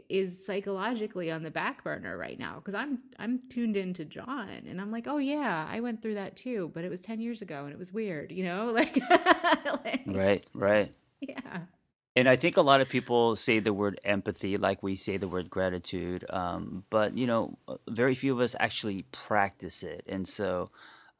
is 0.09 0.45
psychologically 0.45 1.31
on 1.31 1.43
the 1.43 1.51
back 1.51 1.83
burner 1.83 2.17
right 2.17 2.37
now 2.37 2.55
because 2.55 2.75
I'm 2.75 2.99
I'm 3.19 3.41
tuned 3.49 3.77
into 3.77 4.05
John 4.05 4.49
and 4.49 4.81
I'm 4.81 4.91
like, 4.91 5.07
oh 5.07 5.17
yeah, 5.17 5.67
I 5.69 5.79
went 5.79 6.01
through 6.01 6.15
that 6.15 6.35
too, 6.35 6.71
but 6.73 6.83
it 6.83 6.89
was 6.89 7.01
ten 7.01 7.19
years 7.19 7.41
ago 7.41 7.63
and 7.63 7.71
it 7.71 7.79
was 7.79 7.93
weird, 7.93 8.31
you 8.31 8.43
know, 8.43 8.65
like, 8.73 8.99
like 9.65 10.03
right, 10.07 10.45
right, 10.53 10.93
yeah. 11.21 11.59
And 12.17 12.27
I 12.27 12.35
think 12.35 12.57
a 12.57 12.63
lot 12.63 12.81
of 12.81 12.89
people 12.89 13.35
say 13.35 13.59
the 13.59 13.71
word 13.71 13.99
empathy 14.03 14.57
like 14.57 14.81
we 14.81 14.95
say 14.95 15.17
the 15.17 15.27
word 15.27 15.51
gratitude, 15.51 16.25
um, 16.31 16.83
but 16.89 17.15
you 17.15 17.27
know, 17.27 17.59
very 17.87 18.15
few 18.15 18.33
of 18.33 18.39
us 18.39 18.55
actually 18.59 19.03
practice 19.11 19.83
it. 19.83 20.03
And 20.07 20.27
so, 20.27 20.67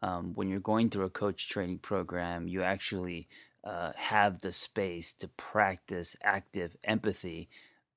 um, 0.01 0.33
when 0.33 0.49
you're 0.49 0.59
going 0.59 0.89
through 0.89 1.05
a 1.05 1.11
coach 1.11 1.49
training 1.49 1.77
program, 1.79 2.47
you 2.47 2.63
actually 2.63 3.27
uh, 3.63 3.91
have 3.95 4.41
the 4.41 4.51
space 4.51 5.13
to 5.13 5.27
practice 5.27 6.15
active 6.23 6.75
empathy 6.83 7.47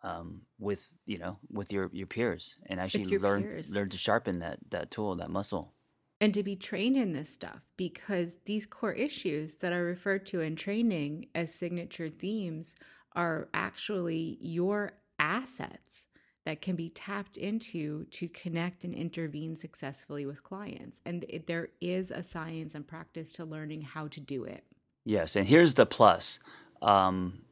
um, 0.03 0.43
with 0.59 0.93
you 1.07 1.17
know 1.17 1.39
with 1.51 1.73
your 1.73 1.89
your 1.95 2.07
peers 2.07 2.59
and 2.67 2.79
actually 2.79 3.17
learn 3.17 3.45
peers. 3.45 3.75
learn 3.75 3.89
to 3.89 3.97
sharpen 3.97 4.41
that 4.41 4.59
that 4.69 4.91
tool 4.91 5.15
that 5.15 5.31
muscle 5.31 5.73
and 6.21 6.35
to 6.35 6.43
be 6.43 6.55
trained 6.55 6.97
in 6.97 7.13
this 7.13 7.33
stuff 7.33 7.63
because 7.77 8.39
these 8.45 8.67
core 8.67 8.93
issues 8.93 9.57
that 9.57 9.73
are 9.73 9.85
referred 9.85 10.27
to 10.27 10.41
in 10.41 10.55
training 10.55 11.27
as 11.35 11.55
signature 11.55 12.11
themes 12.11 12.77
are 13.15 13.49
actually 13.55 14.39
your 14.41 14.93
assets 15.19 16.07
that 16.45 16.61
can 16.61 16.77
be 16.77 16.89
tapped 16.89 17.37
into 17.37 18.05
to 18.07 18.29
connect 18.29 18.85
and 18.85 18.95
intervene 18.95 19.57
successfully 19.57 20.27
with 20.27 20.43
clients. 20.43 21.01
And 21.05 21.25
there 21.47 21.69
is 21.81 22.11
a 22.11 22.23
science 22.23 22.75
and 22.75 22.87
practice 22.87 23.31
to 23.33 23.45
learning 23.45 23.83
how 23.83 24.09
to 24.09 24.21
do 24.21 24.45
it. 24.45 24.65
Yes 25.05 25.37
and 25.37 25.47
here's 25.47 25.75
the 25.75 25.87
plus. 25.87 26.39
Um, 26.83 27.43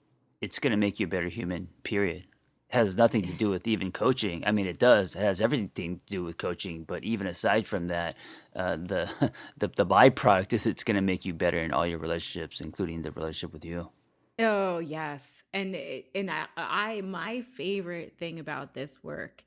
it's 0.40 0.58
going 0.58 0.70
to 0.70 0.76
make 0.76 1.00
you 1.00 1.06
a 1.06 1.08
better 1.08 1.28
human 1.28 1.68
period 1.82 2.26
has 2.68 2.96
nothing 2.96 3.22
to 3.22 3.32
do 3.32 3.48
with 3.48 3.66
even 3.66 3.90
coaching. 3.90 4.44
I 4.46 4.52
mean, 4.52 4.66
it 4.66 4.78
does. 4.78 5.14
It 5.14 5.20
has 5.20 5.40
everything 5.40 6.00
to 6.00 6.06
do 6.06 6.24
with 6.24 6.36
coaching. 6.36 6.84
But 6.84 7.02
even 7.02 7.26
aside 7.26 7.66
from 7.66 7.86
that, 7.86 8.16
uh, 8.54 8.76
the, 8.76 9.32
the 9.56 9.68
the 9.68 9.86
byproduct 9.86 10.52
is 10.52 10.66
it's 10.66 10.84
going 10.84 10.96
to 10.96 11.00
make 11.00 11.24
you 11.24 11.32
better 11.32 11.58
in 11.58 11.72
all 11.72 11.86
your 11.86 11.98
relationships, 11.98 12.60
including 12.60 13.02
the 13.02 13.12
relationship 13.12 13.52
with 13.52 13.64
you. 13.64 13.90
Oh 14.38 14.78
yes, 14.78 15.42
and 15.52 15.74
and 16.14 16.30
I, 16.30 16.46
I 16.56 17.00
my 17.00 17.40
favorite 17.40 18.18
thing 18.18 18.38
about 18.38 18.74
this 18.74 19.02
work 19.02 19.42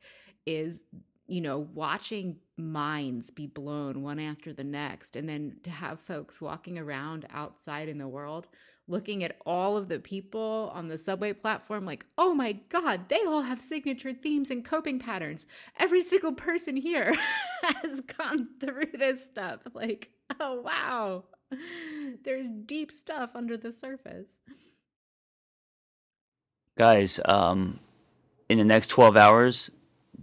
is 0.46 0.84
you 1.28 1.42
know 1.42 1.60
watching 1.74 2.38
minds 2.58 3.30
be 3.30 3.48
blown 3.48 4.02
one 4.02 4.20
after 4.20 4.52
the 4.52 4.64
next, 4.64 5.16
and 5.16 5.30
then 5.30 5.58
to 5.64 5.70
have 5.70 6.00
folks 6.00 6.42
walking 6.42 6.78
around 6.78 7.28
outside 7.30 7.88
in 7.88 8.00
the 8.00 8.08
world 8.08 8.48
looking 8.92 9.24
at 9.24 9.38
all 9.46 9.78
of 9.78 9.90
the 9.90 10.00
people 10.00 10.72
on 10.76 10.90
the 10.90 10.98
subway 10.98 11.34
platform 11.34 11.86
like, 11.86 12.06
oh 12.18 12.34
my 12.34 12.54
God, 12.70 13.10
they 13.10 13.24
all 13.26 13.42
have 13.42 13.60
signature 13.62 14.14
themes 14.14 14.52
and 14.52 14.64
coping 14.64 15.00
patterns. 15.00 15.48
Every 15.80 16.04
single 16.04 16.34
person 16.34 16.76
here 16.78 17.14
has 17.64 18.02
gone 18.02 18.50
through 18.60 18.92
this 18.94 19.24
stuff. 19.24 19.62
Like, 19.74 20.12
oh 20.40 20.62
wow, 20.62 21.24
there's 22.24 22.48
deep 22.66 22.92
stuff 22.92 23.32
under 23.34 23.58
the 23.58 23.72
surface. 23.72 24.28
Guys, 26.78 27.20
um, 27.26 27.80
in 28.50 28.58
the 28.58 28.64
next 28.64 28.88
12 28.88 29.18
hours, 29.18 29.72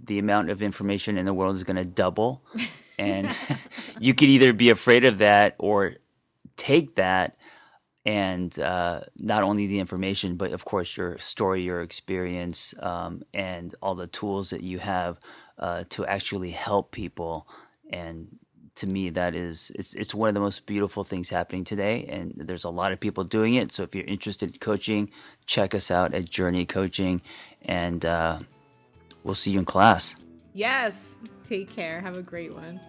the 0.05 0.19
amount 0.19 0.51
of 0.51 0.63
information 0.63 1.17
in 1.17 1.25
the 1.25 1.35
world 1.35 1.57
is 1.57 1.65
going 1.65 1.77
to 1.77 1.85
double. 1.85 2.45
And 2.99 3.33
you 4.01 4.13
could 4.13 4.29
either 4.29 4.53
be 4.53 4.71
afraid 4.71 5.05
of 5.05 5.19
that 5.19 5.55
or 5.59 5.95
take 6.57 6.97
that 6.97 7.38
and 8.09 8.59
uh, 8.59 9.01
not 9.19 9.43
only 9.43 9.67
the 9.67 9.79
information, 9.79 10.37
but 10.37 10.53
of 10.53 10.65
course 10.65 10.97
your 10.97 11.19
story, 11.19 11.63
your 11.63 11.83
experience, 11.83 12.73
um, 12.81 13.23
and 13.35 13.75
all 13.83 13.95
the 13.95 14.07
tools 14.07 14.49
that 14.49 14.63
you 14.63 14.79
have 14.79 15.21
uh, 15.59 15.85
to 15.91 16.07
actually 16.07 16.53
help 16.53 16.91
people. 16.91 17.47
And 17.91 18.39
to 18.77 18.87
me, 18.87 19.11
that 19.11 19.35
is 19.35 19.71
it's 19.75 19.93
it's 19.93 20.15
one 20.15 20.29
of 20.29 20.35
the 20.35 20.41
most 20.41 20.65
beautiful 20.65 21.05
things 21.05 21.29
happening 21.29 21.65
today. 21.65 22.07
And 22.07 22.33
there's 22.35 22.65
a 22.65 22.71
lot 22.71 22.93
of 22.93 22.99
people 22.99 23.25
doing 23.25 23.57
it. 23.57 23.73
So 23.73 23.83
if 23.83 23.95
you're 23.95 24.07
interested 24.07 24.53
in 24.53 24.59
coaching, 24.59 25.11
check 25.45 25.75
us 25.75 25.91
out 25.91 26.15
at 26.15 26.31
Journey 26.31 26.65
Coaching, 26.65 27.21
and 27.61 28.07
uh, 28.07 28.39
we'll 29.23 29.35
see 29.35 29.51
you 29.51 29.59
in 29.59 29.67
class. 29.67 30.17
Yes. 30.55 31.17
Take 31.47 31.77
care. 31.77 32.01
Have 32.01 32.17
a 32.17 32.23
great 32.23 32.55
one. 32.55 32.81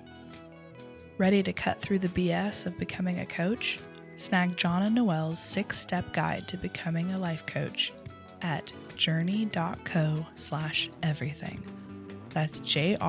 Ready 1.18 1.44
to 1.44 1.52
cut 1.52 1.82
through 1.82 2.00
the 2.00 2.08
BS 2.08 2.66
of 2.66 2.78
becoming 2.78 3.20
a 3.20 3.26
coach? 3.26 3.80
Snag 4.20 4.58
John 4.58 4.84
and 4.84 4.94
Noel's 4.94 5.40
six 5.40 5.80
step 5.80 6.12
guide 6.12 6.46
to 6.50 6.58
becoming 6.58 7.10
a 7.12 7.18
life 7.18 7.46
coach 7.46 7.94
at 8.42 8.66
jrni.co 8.98 10.28
slash 10.36 10.90
everything. 11.02 11.64
That's 12.32 12.60
jrni.co 12.60 13.00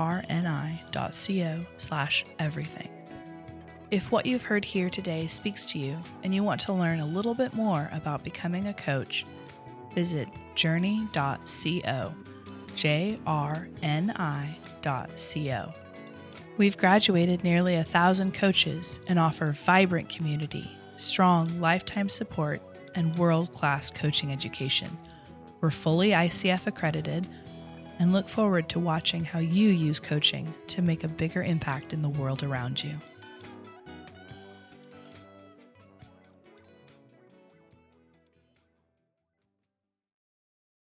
slash 1.78 2.24
everything. 2.38 2.88
If 3.90 4.12
what 4.12 4.24
you've 4.24 4.44
heard 4.44 4.64
here 4.64 4.88
today 4.88 5.26
speaks 5.26 5.66
to 5.66 5.80
you 5.80 5.96
and 6.22 6.32
you 6.32 6.44
want 6.44 6.60
to 6.62 6.72
learn 6.72 7.00
a 7.00 7.06
little 7.06 7.34
bit 7.34 7.54
more 7.54 7.90
about 7.92 8.22
becoming 8.22 8.66
a 8.66 8.74
coach, 8.74 9.26
visit 9.92 10.28
jrni.co, 10.54 12.14
J-R-N-I.co. 12.76 13.72
We've 16.56 16.78
graduated 16.78 17.42
nearly 17.42 17.74
a 17.74 17.82
thousand 17.84 18.32
coaches 18.32 19.00
and 19.08 19.18
offer 19.18 19.50
vibrant 19.50 20.08
community 20.08 20.70
strong 21.00 21.48
lifetime 21.60 22.08
support, 22.08 22.60
and 22.94 23.16
world 23.16 23.52
class 23.52 23.90
coaching 23.90 24.32
education. 24.32 24.88
We're 25.60 25.70
fully 25.70 26.10
ICF 26.10 26.66
accredited 26.66 27.28
and 27.98 28.12
look 28.12 28.28
forward 28.28 28.68
to 28.70 28.80
watching 28.80 29.24
how 29.24 29.38
you 29.38 29.68
use 29.70 30.00
coaching 30.00 30.52
to 30.68 30.82
make 30.82 31.04
a 31.04 31.08
bigger 31.08 31.42
impact 31.42 31.92
in 31.92 32.02
the 32.02 32.08
world 32.08 32.42
around 32.42 32.82
you. 32.82 32.94